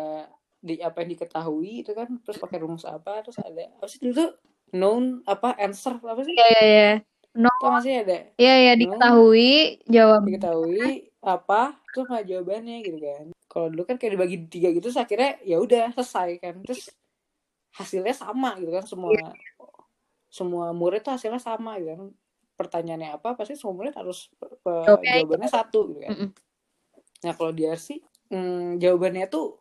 di 0.58 0.74
apa 0.76 0.96
yang 0.98 1.10
diketahui 1.12 1.72
itu 1.80 1.92
kan 1.92 2.08
terus 2.20 2.36
pakai 2.36 2.58
rumus 2.58 2.82
apa 2.82 3.20
terus 3.20 3.38
ada 3.38 3.70
apa 3.70 3.86
sih 3.86 4.00
dulu 4.00 4.12
tuh 4.16 4.30
known 4.72 5.22
apa 5.22 5.54
answer 5.56 5.94
apa 6.00 6.20
sih 6.20 6.34
Iya 6.34 6.48
iya 6.50 6.62
iya. 6.64 6.90
No, 7.36 7.52
Tau 7.52 7.68
gak 7.70 7.82
sih 7.82 7.92
ada 7.94 8.18
iya 8.34 8.54
iya 8.58 8.72
diketahui 8.74 9.84
jawab. 9.84 10.24
diketahui 10.24 11.12
apa 11.26 11.74
terus 11.90 12.06
nggak 12.06 12.26
jawabannya 12.30 12.76
gitu 12.86 12.98
kan. 13.02 13.26
Kalau 13.50 13.66
dulu 13.74 13.82
kan 13.82 13.98
kayak 13.98 14.12
dibagi 14.14 14.36
tiga 14.46 14.68
gitu 14.70 14.88
terus 14.88 15.00
akhirnya 15.00 15.42
ya 15.42 15.58
udah 15.58 15.90
selesai 15.98 16.38
kan. 16.38 16.54
Terus 16.62 16.86
hasilnya 17.74 18.14
sama 18.14 18.54
gitu 18.62 18.70
kan 18.70 18.86
semua 18.86 19.12
semua 20.30 20.70
murid 20.70 21.02
tuh 21.02 21.18
hasilnya 21.18 21.42
sama 21.42 21.82
gitu 21.82 21.90
kan. 21.98 22.02
Pertanyaannya 22.56 23.18
apa 23.18 23.34
pasti 23.34 23.58
semua 23.58 23.74
murid 23.74 23.92
harus 23.98 24.30
pe- 24.38 24.86
Jawabnya 24.86 25.12
jawabannya 25.20 25.50
satu 25.50 25.80
gitu 25.92 26.00
kan. 26.06 26.10
Mm-mm. 26.14 26.30
nah 27.24 27.32
kalau 27.34 27.50
di 27.50 27.64
RC 27.66 27.98
hmm, 28.30 28.78
jawabannya 28.78 29.26
tuh 29.26 29.58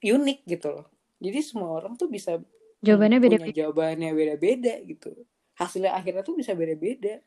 unik 0.00 0.38
gitu 0.48 0.68
loh. 0.72 0.86
Jadi 1.20 1.38
semua 1.44 1.76
orang 1.76 1.94
tuh 2.00 2.08
bisa 2.08 2.40
Jawabannya 2.80 3.20
punya 3.20 3.36
beda-beda. 3.44 3.56
jawabannya 3.60 4.10
beda-beda 4.16 4.74
gitu. 4.88 5.12
Hasilnya 5.60 5.92
akhirnya 5.92 6.24
tuh 6.24 6.40
bisa 6.40 6.56
beda-beda. 6.56 7.20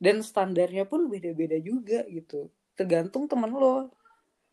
Dan 0.00 0.24
standarnya 0.26 0.88
pun 0.88 1.06
beda-beda 1.06 1.54
juga 1.62 2.02
gitu 2.10 2.50
tergantung 2.80 3.28
temen 3.28 3.52
lo 3.52 3.92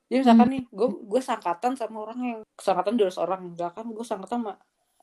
jadi 0.08 0.24
misalkan 0.24 0.48
nih 0.52 0.64
gue 0.68 0.88
gue 1.04 1.22
sangkatan 1.24 1.76
sama 1.76 1.98
orang 2.04 2.20
yang 2.20 2.40
sangkatan 2.56 3.00
200 3.00 3.16
orang 3.18 3.40
misalkan 3.48 3.86
gue 3.88 4.04
sangkatan 4.04 4.40
sama 4.44 4.54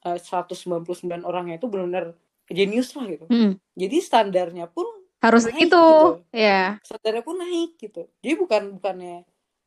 eh, 0.05 0.21
199 0.21 1.25
orangnya 1.25 1.57
itu 1.57 1.67
benar-benar 1.67 2.13
jenius 2.45 2.93
lah 2.93 3.09
gitu 3.09 3.25
Mm. 3.27 3.57
jadi 3.73 3.97
standarnya 3.99 4.69
pun 4.69 4.85
Harus 5.25 5.49
Naik 5.49 5.57
itu. 5.57 5.73
gitu. 5.73 6.21
Ya. 6.37 6.77
standarnya 6.85 7.25
pun 7.25 7.41
naik 7.41 7.81
gitu 7.81 8.13
jadi 8.21 8.35
bukan 8.37 8.77
bukannya 8.77 9.25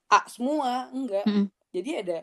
A 0.07 0.19
semua 0.29 0.93
enggak 0.93 1.25
Mm-mm. 1.25 1.49
jadi 1.73 1.89
ada 2.05 2.17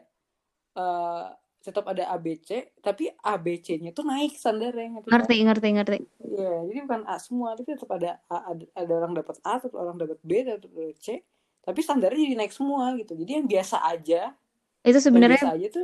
eh 0.74 1.26
tetap 1.58 1.88
ada 1.88 2.12
ABC 2.12 2.76
tapi 2.78 3.08
ABC-nya 3.10 3.90
tuh 3.90 4.04
naik 4.04 4.36
standarnya 4.36 5.00
ngerti 5.00 5.08
kan? 5.08 5.12
Ngerti 5.16 5.34
ngerti 5.48 5.68
ngerti. 5.72 5.98
Iya, 6.34 6.66
jadi 6.66 6.78
bukan 6.82 7.02
A 7.06 7.16
semua, 7.22 7.54
tapi 7.54 7.78
tetap 7.78 7.90
ada 7.94 8.18
A, 8.26 8.50
ada, 8.50 8.64
ada 8.74 8.92
orang 8.98 9.14
dapat 9.14 9.36
A, 9.46 9.62
tetap 9.62 9.78
orang 9.78 9.94
dapat 9.94 10.18
B, 10.26 10.42
tetap 10.42 10.66
dapat 10.66 10.98
C, 10.98 11.22
tapi 11.62 11.78
standarnya 11.78 12.18
jadi 12.26 12.36
naik 12.42 12.50
semua 12.50 12.90
gitu. 12.98 13.14
Jadi 13.14 13.30
yang 13.38 13.46
biasa 13.46 13.76
aja, 13.86 14.34
Itu 14.82 14.98
sebenarnya 14.98 15.38
biasa 15.38 15.54
aja 15.54 15.66
tuh 15.70 15.82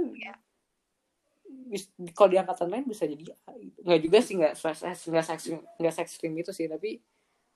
bis- 1.71 1.95
kalau 2.19 2.29
di 2.35 2.39
angkatan 2.43 2.67
lain 2.67 2.85
bisa 2.91 3.07
jadi 3.07 3.31
A 3.47 3.55
gitu. 3.55 3.79
Nggak 3.87 4.01
juga 4.03 4.19
sih, 4.27 4.35
nggak 4.35 4.53
nggak 4.59 5.25
se- 5.31 5.63
nggak 5.79 5.95
ekstrim 6.03 6.33
itu 6.35 6.51
sih, 6.51 6.67
tapi 6.67 6.99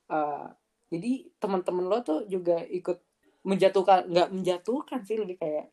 eh, 0.07 0.47
jadi 0.95 1.13
teman-teman 1.43 1.85
lo 1.91 1.99
tuh 2.07 2.23
juga 2.31 2.63
ikut 2.71 2.99
menjatuhkan, 3.43 4.07
nggak 4.07 4.29
menjatuhkan 4.31 5.01
sih 5.03 5.19
lebih 5.19 5.37
kayak 5.43 5.67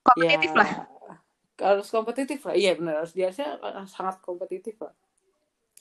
kompetitif 0.00 0.50
ya, 0.54 0.60
lah. 0.64 0.70
harus 1.60 1.88
kompetitif 1.92 2.40
lah 2.48 2.56
iya 2.56 2.72
benar 2.72 3.04
harus 3.04 3.12
dia 3.12 3.28
sangat 3.84 4.16
kompetitif 4.24 4.80
lah 4.80 4.96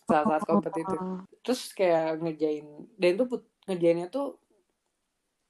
sangat 0.09 0.41
kompetitif. 0.49 0.99
Terus 1.45 1.61
kayak 1.77 2.17
ngerjain 2.17 2.65
dan 2.97 3.09
itu 3.13 3.25
put- 3.29 3.49
ngerjainnya 3.69 4.09
tuh 4.09 4.41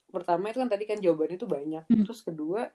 pertama 0.09 0.49
itu 0.51 0.59
kan 0.59 0.69
tadi 0.69 0.83
kan 0.89 0.99
jawabannya 0.99 1.37
tuh 1.39 1.49
banyak. 1.49 1.83
Hmm. 1.87 2.03
terus 2.03 2.25
kedua 2.25 2.67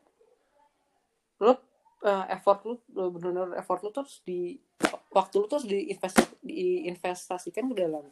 lo 1.43 1.59
eh, 2.07 2.25
effort 2.31 2.63
lu 2.63 2.75
lo 2.95 3.11
benar-benar 3.11 3.59
effort 3.59 3.83
lu 3.83 3.91
terus 3.91 4.23
di 4.23 4.57
waktu 5.11 5.35
lu 5.43 5.47
terus 5.51 5.67
diinvest 5.67 6.19
diinvestasikan 6.41 7.67
ke 7.71 7.75
dalam 7.75 8.07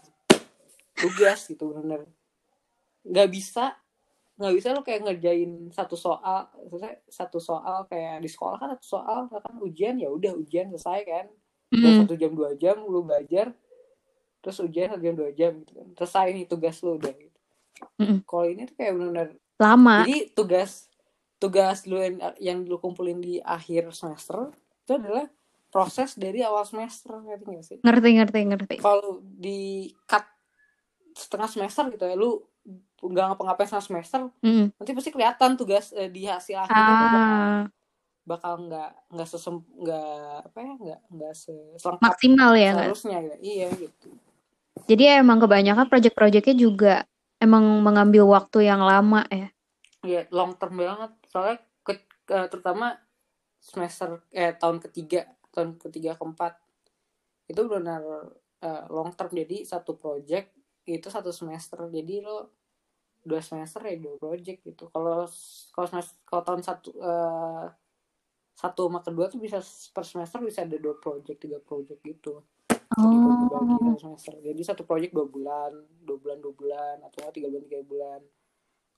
tugas 0.99 1.47
gitu 1.47 1.71
benar-benar 1.71 2.03
nggak 3.07 3.29
bisa 3.31 3.79
nggak 4.39 4.55
bisa 4.59 4.69
lo 4.75 4.83
kayak 4.83 5.07
ngerjain 5.07 5.71
satu 5.71 5.95
soal 5.95 6.51
satu 7.07 7.39
soal 7.39 7.87
kayak 7.87 8.23
di 8.23 8.29
sekolah 8.31 8.59
kan 8.59 8.69
satu 8.75 8.87
soal 8.99 9.19
kan 9.31 9.55
ujian 9.63 10.03
ya 10.03 10.11
udah 10.11 10.35
ujian 10.35 10.67
selesai 10.75 11.01
kan 11.07 11.27
Udah 11.73 11.91
Mm. 11.91 11.99
satu 11.99 12.15
jam 12.15 12.33
dua 12.33 12.51
jam 12.55 12.77
lu 12.79 13.01
belajar 13.01 13.51
terus 14.39 14.59
ujian 14.59 14.91
satu 14.91 15.01
jam 15.01 15.15
dua 15.15 15.31
jam 15.31 15.53
gitu 15.57 15.73
kan 15.73 15.87
selesai 15.95 16.27
nih 16.31 16.45
tugas 16.45 16.77
lu 16.79 16.95
udah 16.95 17.13
gitu 17.13 17.39
Mm-mm. 17.97 18.19
kalau 18.23 18.45
ini 18.45 18.63
tuh 18.65 18.75
kayak 18.75 18.93
benar-benar 18.93 19.29
Lama. 19.57 19.95
jadi 20.03 20.17
tugas 20.31 20.91
tugas 21.37 21.79
lu 21.85 21.97
yang, 21.97 22.17
yang 22.39 22.59
lu 22.61 22.77
kumpulin 22.77 23.19
di 23.19 23.39
akhir 23.39 23.89
semester 23.91 24.51
itu 24.79 24.93
adalah 24.93 25.27
proses 25.69 26.13
dari 26.15 26.41
awal 26.41 26.63
semester 26.63 27.17
ngerti 27.19 27.45
nggak 27.47 27.65
sih 27.65 27.79
Ngerti 27.81 28.09
ngerti 28.13 28.39
ngerti. 28.45 28.75
kalau 28.79 29.11
di 29.19 29.61
cut 30.05 30.27
setengah 31.15 31.49
semester 31.49 31.85
gitu 31.89 32.03
ya 32.03 32.15
lu 32.15 32.43
nggak 33.01 33.25
ngapa-ngapain 33.29 33.67
setengah 33.67 33.87
semester 33.89 34.21
Mm. 34.39 34.71
nanti 34.73 34.91
pasti 34.93 35.11
kelihatan 35.11 35.51
tugas 35.55 35.91
eh, 35.93 36.07
di 36.07 36.23
hasil 36.25 36.61
akhirnya 36.61 36.95
tuh 36.95 37.23
bakal 38.23 38.71
nggak 38.71 38.91
nggak 39.11 39.29
sesem 39.29 39.67
nggak 39.67 40.47
apa 40.47 40.59
ya 40.63 40.73
nggak 40.79 41.01
nggak 41.11 41.35
se- 41.35 41.75
selengkap 41.79 42.07
maksimal 42.15 42.53
ya 42.55 42.73
seharusnya 42.75 43.19
gitu. 43.19 43.37
iya 43.43 43.67
gitu 43.75 44.09
Jadi 44.83 45.05
emang 45.23 45.39
kebanyakan 45.39 45.87
project-projectnya 45.87 46.57
juga 46.59 46.95
emang 47.39 47.63
mengambil 47.83 48.27
waktu 48.27 48.67
yang 48.67 48.83
lama 48.83 49.23
ya. 49.31 49.49
Iya, 50.03 50.21
long 50.35 50.59
term 50.59 50.75
banget. 50.79 51.13
Soalnya 51.31 51.63
ke, 51.87 52.03
ke- 52.27 52.49
terutama 52.51 52.99
semester 53.63 54.23
eh 54.35 54.51
tahun 54.59 54.83
ketiga, 54.83 55.31
tahun 55.55 55.79
ketiga 55.79 56.19
keempat 56.19 56.59
itu 57.47 57.63
benar 57.71 58.03
eh, 58.63 58.83
long 58.91 59.15
term. 59.15 59.31
Jadi 59.31 59.63
satu 59.63 59.95
project 59.95 60.51
itu 60.83 61.07
satu 61.07 61.31
semester. 61.31 61.87
Jadi 61.87 62.23
lo 62.27 62.51
dua 63.23 63.39
semester 63.39 63.87
ya 63.87 63.95
dua 64.03 64.19
project 64.19 64.67
gitu. 64.67 64.91
Kalau 64.91 65.31
kalau 65.71 65.87
semester 65.87 66.19
kalau 66.27 66.43
tahun 66.43 66.63
satu 66.67 66.91
eh, 66.99 67.67
satu 68.53 68.87
sama 68.87 69.01
kedua 69.01 69.27
tuh 69.33 69.41
bisa 69.41 69.59
per 69.91 70.05
semester 70.05 70.39
bisa 70.45 70.63
ada 70.63 70.77
dua 70.77 70.95
project 71.01 71.39
tiga 71.41 71.59
project 71.59 72.01
gitu. 72.05 72.45
Jadi 72.93 73.17
Oh, 73.19 73.49
satu 73.49 73.99
semester. 73.99 74.35
Jadi 74.45 74.63
satu 74.63 74.83
project 74.85 75.17
dua 75.17 75.27
bulan, 75.27 75.73
dua 76.05 76.17
bulan 76.21 76.39
dua 76.45 76.53
bulan 76.53 76.97
atau 77.09 77.33
tiga 77.33 77.49
bulan 77.49 77.65
tiga 77.65 77.81
bulan. 77.83 78.21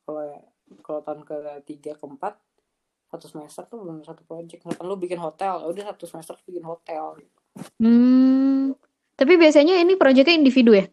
Kalau 0.04 0.22
kalau 0.82 1.00
tahun 1.06 1.20
ketiga 1.24 1.94
keempat 1.96 2.34
satu 3.08 3.26
semester 3.30 3.62
tuh 3.70 3.78
benar 3.86 4.02
satu 4.02 4.26
project 4.26 4.66
misalkan 4.66 4.86
lu 4.90 4.98
bikin 4.98 5.22
hotel 5.22 5.62
ya 5.62 5.66
udah 5.70 5.84
satu 5.94 6.04
semester 6.10 6.34
bikin 6.42 6.66
hotel 6.66 7.22
gitu. 7.22 7.38
Hmm. 7.78 8.74
Tapi 9.14 9.38
biasanya 9.38 9.78
ini 9.78 9.94
proyeknya 9.94 10.34
individu 10.34 10.74
ya? 10.74 10.90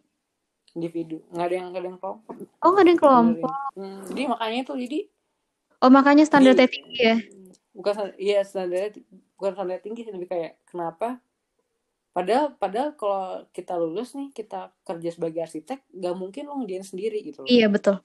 individu 0.71 1.19
nggak 1.35 1.45
ada 1.51 1.55
yang 1.59 1.67
nggak 1.71 1.81
ada 1.83 1.89
yang 1.91 1.99
kelompok 1.99 2.31
Oh, 2.63 2.69
nggak 2.71 2.83
ada 2.85 2.91
yang 2.95 3.01
kelompok. 3.01 3.55
Hmm, 3.75 3.99
jadi 4.07 4.21
makanya 4.31 4.59
tuh 4.63 4.77
jadi 4.79 4.99
Oh, 5.81 5.89
makanya 5.89 6.23
standarnya 6.29 6.69
Di- 6.69 6.73
tinggi 6.77 7.01
ya? 7.01 7.17
Bukan 7.71 8.11
iya 8.19 8.43
standarnya 8.43 8.99
bukan 9.35 9.51
standar 9.55 9.79
tinggi 9.79 10.03
sih 10.03 10.11
lebih 10.11 10.27
kayak 10.27 10.59
kenapa 10.67 11.19
padahal 12.11 12.59
padahal 12.59 12.91
kalau 12.99 13.23
kita 13.55 13.79
lulus 13.79 14.11
nih 14.13 14.35
kita 14.35 14.75
kerja 14.83 15.09
sebagai 15.15 15.47
arsitek 15.47 15.87
nggak 15.89 16.15
mungkin 16.19 16.43
lo 16.51 16.59
ngerjain 16.59 16.83
sendiri 16.83 17.23
gitu 17.23 17.43
loh 17.43 17.49
Iya, 17.49 17.71
betul. 17.71 18.03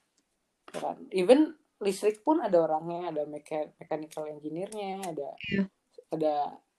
ya 0.70 0.78
kan 0.78 0.96
even 1.10 1.40
listrik 1.82 2.22
pun 2.22 2.38
ada 2.38 2.62
orangnya 2.62 3.10
ada 3.10 3.22
meka- 3.26 3.74
mechanical 3.76 4.30
engineer-nya 4.30 5.02
ada 5.02 5.28
Iya. 5.50 5.62
ada 6.14 6.34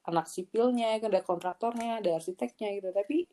anak 0.08 0.32
sipilnya 0.32 0.96
ada 0.98 1.20
kontraktornya 1.20 2.00
ada 2.00 2.16
arsiteknya 2.16 2.80
gitu 2.80 2.96
tapi 2.96 3.28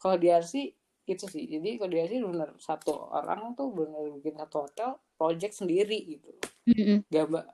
kalau 0.00 0.16
di 0.16 0.32
RC 0.32 0.72
itu 1.06 1.24
sih 1.28 1.44
jadi 1.44 1.76
kalau 1.76 1.92
di 1.92 1.98
RC 2.00 2.14
bener 2.24 2.50
satu 2.56 3.12
orang 3.12 3.52
tuh 3.52 3.68
bener 3.70 4.16
bikin 4.16 4.34
satu 4.34 4.64
hotel 4.64 4.96
project 5.14 5.54
sendiri 5.54 6.16
gitu 6.16 6.32
Mm-mm. 6.66 7.04
gambar 7.12 7.44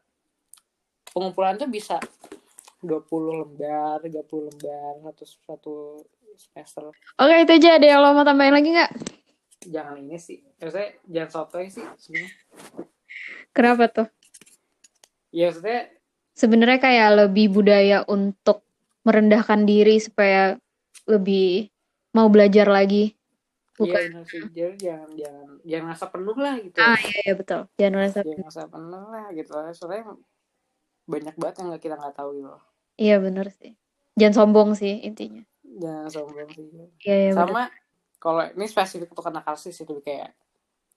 pengumpulan 1.12 1.55
tuh 1.57 1.68
bisa 1.68 2.01
20 2.81 2.98
lembar 3.46 4.03
30 4.03 4.48
lembar 4.48 4.92
satu 5.07 5.25
satu 5.46 5.75
semester 6.35 6.90
Oke, 7.20 7.35
itu 7.44 7.53
aja. 7.61 7.77
Ada 7.79 7.87
yang 7.87 8.01
lo 8.01 8.16
mau 8.16 8.25
tambahin 8.25 8.57
lagi 8.57 8.70
nggak? 8.72 8.92
jangan 9.62 9.94
ini 9.94 10.18
sih 10.18 10.42
maksudnya 10.59 10.90
jangan 11.07 11.31
sotoy 11.31 11.70
sih 11.70 11.87
sebenarnya 11.94 12.31
Kenapa 13.55 13.85
tuh? 13.87 14.09
ya 15.31 15.53
maksudnya 15.53 15.87
Sebenarnya 16.33 16.81
kayak 16.81 17.11
lebih 17.22 17.53
budaya 17.53 18.03
untuk 18.09 18.64
merendahkan 19.05 19.62
diri 19.62 20.01
supaya 20.01 20.57
lebih 21.05 21.68
mau 22.16 22.33
belajar 22.33 22.64
lagi. 22.66 23.12
Iya 23.77 23.77
Bukan. 23.77 24.05
Jadi 24.57 24.75
jangan 24.81 25.11
jangan 25.12 25.48
jangan 25.61 25.85
ngerasa 25.92 26.07
penuh 26.09 26.37
lah 26.40 26.55
gitu. 26.57 26.77
Ah, 26.81 26.96
iya, 26.96 27.18
iya 27.20 27.35
betul. 27.37 27.61
Jangan 27.77 27.94
merasa. 28.01 28.18
Jangan 28.25 28.38
ngerasa 28.40 28.62
penuh 28.64 29.05
lah 29.12 29.27
gitu. 29.37 29.53
Soalnya 29.77 30.03
banyak 31.12 31.37
banget 31.37 31.61
yang 31.61 31.68
kita 31.77 32.01
nggak 32.01 32.16
tahu 32.16 32.40
gitu. 32.40 32.48
loh. 32.48 32.62
Iya, 32.96 33.20
bener 33.20 33.53
sih. 33.53 33.77
Jangan 34.16 34.35
sombong 34.37 34.70
sih 34.72 35.05
intinya. 35.05 35.44
Jangan 35.61 36.09
sombong 36.09 36.48
sih. 36.57 36.64
Iya, 37.05 37.16
iya. 37.29 37.33
Sama 37.37 37.68
kalau 38.16 38.40
ini 38.57 38.64
spesifik 38.64 39.12
untuk 39.12 39.29
anak 39.29 39.44
arsis 39.44 39.77
itu 39.77 39.92
kayak 40.01 40.33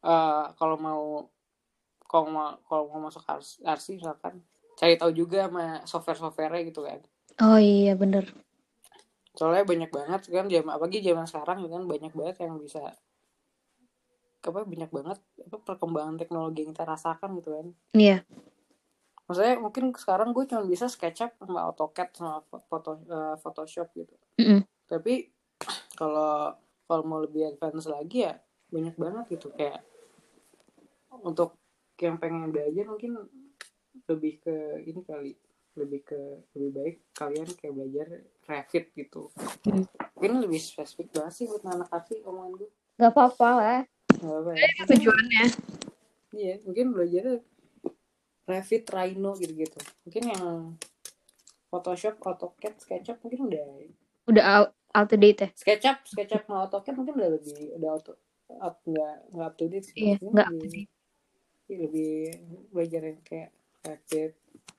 eh 0.05 0.45
kalau 0.55 0.77
mau 0.79 1.03
kalau 2.05 2.27
mau 2.29 2.47
kalau 2.69 2.83
mau 2.93 3.09
masuk 3.09 3.25
ars- 3.25 3.59
arsi 3.65 3.97
misalkan 3.97 4.39
cari 4.77 4.95
tahu 4.95 5.11
juga 5.11 5.49
sama 5.49 5.81
software-softwarenya 5.83 6.63
gitu 6.69 6.85
kan. 6.85 7.01
Oh 7.41 7.59
iya, 7.59 7.97
bener. 7.97 8.29
Soalnya 9.35 9.67
banyak 9.67 9.91
banget 9.91 10.21
kan 10.31 10.45
zaman 10.47 10.71
apalagi 10.71 11.03
zaman 11.03 11.25
sekarang 11.27 11.57
kan 11.67 11.83
banyak 11.83 12.13
banget 12.15 12.35
yang 12.45 12.55
bisa 12.61 12.93
apa 14.45 14.61
banyak 14.61 14.91
banget 14.93 15.17
apa 15.41 15.57
perkembangan 15.57 16.21
teknologi 16.21 16.61
yang 16.61 16.71
kita 16.77 16.85
rasakan 16.85 17.29
gitu 17.41 17.49
kan. 17.57 17.67
Iya. 17.97 18.21
Maksudnya 19.25 19.55
mungkin 19.57 19.89
sekarang 19.97 20.29
gue 20.31 20.45
cuma 20.45 20.63
bisa 20.65 20.85
SketchUp 20.85 21.33
sama 21.41 21.65
AutoCAD 21.69 22.09
sama 22.13 22.45
foto, 22.45 23.01
eh, 23.09 23.35
Photoshop 23.41 23.89
gitu. 23.97 24.15
Mm-mm. 24.37 24.61
Tapi 24.85 25.33
kalau 25.99 26.53
kalau 26.85 27.03
mau 27.03 27.19
lebih 27.21 27.49
advance 27.49 27.89
lagi 27.89 28.29
ya 28.29 28.37
banyak 28.69 28.93
banget 28.97 29.25
gitu 29.37 29.49
kayak 29.53 29.81
untuk 31.25 31.57
yang 31.97 32.19
pengen 32.21 32.51
belajar 32.53 32.85
mungkin 32.85 33.17
lebih 34.05 34.43
ke 34.43 34.55
ini 34.83 35.01
kali 35.01 35.31
lebih 35.75 36.01
ke 36.07 36.19
lebih 36.55 36.71
baik 36.71 36.95
kalian 37.15 37.49
kayak 37.57 37.73
belajar 37.73 38.07
Revit 38.45 38.85
gitu. 38.93 39.33
Hmm. 39.65 39.83
Mungkin 40.15 40.33
lebih 40.45 40.61
spesifik 40.61 41.11
banget 41.11 41.33
sih 41.33 41.45
buat 41.49 41.65
anak 41.65 41.89
arti 41.89 42.21
omongan 42.21 42.61
gue. 42.61 42.69
Gak 43.01 43.11
apa-apa 43.11 43.49
lah. 43.57 43.79
Gak 44.21 44.37
apa 44.39 44.51
ya. 44.53 44.67
Itu 44.69 44.83
tujuannya. 44.95 45.45
Iya, 46.35 46.53
mungkin 46.67 46.85
belajar 46.93 47.25
Revit, 48.45 48.85
Rhino 48.93 49.33
gitu-gitu. 49.37 49.79
Mungkin 50.05 50.23
yang 50.29 50.45
Photoshop, 51.73 52.21
AutoCAD, 52.21 52.77
SketchUp 52.79 53.17
mungkin 53.25 53.51
udah 53.51 53.65
Udah 54.29 54.43
out, 54.45 54.69
out 54.93 55.07
to 55.09 55.17
date 55.17 55.39
ya? 55.41 55.49
SketchUp, 55.57 55.97
SketchUp 56.05 56.45
sama 56.45 56.69
AutoCAD 56.69 56.93
mungkin 56.95 57.13
udah 57.17 57.29
lebih 57.35 57.73
udah 57.75 57.89
auto 57.97 58.11
up 58.61 58.77
nggak 58.85 59.15
nggak 59.33 59.47
up 59.49 59.55
to 59.57 59.65
date 59.67 59.85
sih. 59.89 59.93
Iya, 59.97 60.15
nggak 60.21 60.47
up 60.47 60.53
to 60.53 60.65
lebih, 60.65 60.85
lebih 61.67 62.13
belajar 62.69 63.01
yang 63.01 63.19
kayak 63.25 63.49
Revit. 63.85 64.31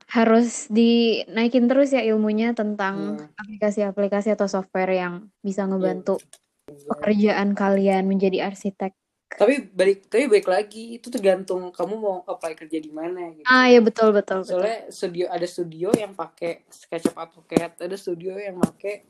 Harus 0.07 0.71
dinaikin 0.71 1.67
terus 1.67 1.91
ya 1.91 1.99
ilmunya 2.07 2.55
tentang 2.55 3.19
Iya. 3.19 3.27
aplikasi-aplikasi 3.35 4.31
atau 4.39 4.47
software 4.47 4.95
yang 4.95 5.13
bisa 5.43 5.67
ngebantu 5.67 6.23
pekerjaan 6.67 7.51
kalian 7.55 8.07
menjadi 8.07 8.47
arsitek. 8.47 8.95
Tapi 9.27 9.67
balik 9.75 10.07
tapi 10.07 10.25
balik 10.31 10.47
lagi 10.47 10.95
itu 10.95 11.11
tergantung 11.11 11.67
kamu 11.75 11.93
mau 11.99 12.17
apply 12.23 12.55
kerja 12.55 12.79
di 12.79 12.91
mana 12.95 13.27
gitu. 13.35 13.43
Ah 13.43 13.67
ya 13.67 13.83
betul 13.83 14.15
betul 14.15 14.41
betul. 14.41 14.63
Soalnya 14.63 14.79
studio 14.87 15.25
ada 15.27 15.47
studio 15.49 15.89
yang 15.91 16.15
pakai 16.15 16.63
SketchUp 16.71 17.11
AutoCAD, 17.11 17.83
ada 17.83 17.95
studio 17.99 18.39
yang 18.39 18.55
pakai 18.63 19.03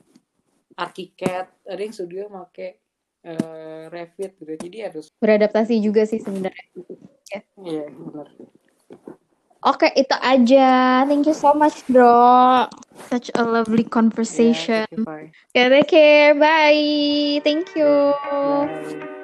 ArchiCAD, 0.73 1.69
ada 1.69 1.81
yang 1.81 1.93
studio 1.93 2.25
yang 2.25 2.33
pakai 2.33 2.69
eh, 3.29 3.83
Revit 3.93 4.33
gitu. 4.41 4.53
Jadi 4.57 4.77
harus 4.81 5.05
Beradaptasi 5.21 5.77
juga 5.77 6.05
sih 6.09 6.17
sebenarnya. 6.17 6.65
iya 7.61 7.85
benar. 7.89 8.27
Oke, 9.65 9.89
itu 9.97 10.15
aja. 10.21 11.03
Thank 11.09 11.27
you 11.27 11.35
so 11.35 11.51
much, 11.57 11.81
bro. 11.89 12.69
Such 13.09 13.33
a 13.33 13.43
lovely 13.43 13.83
Ya, 13.83 13.89
conversation. 13.89 14.85
thank 14.85 15.01
you, 15.01 15.05
bye. 15.05 15.27
Okay, 15.51 15.65
take 15.69 15.89
care. 15.89 16.31
Bye. 16.37 17.41
Thank 17.41 17.73
you. 17.73 18.13
Bye. 18.13 19.16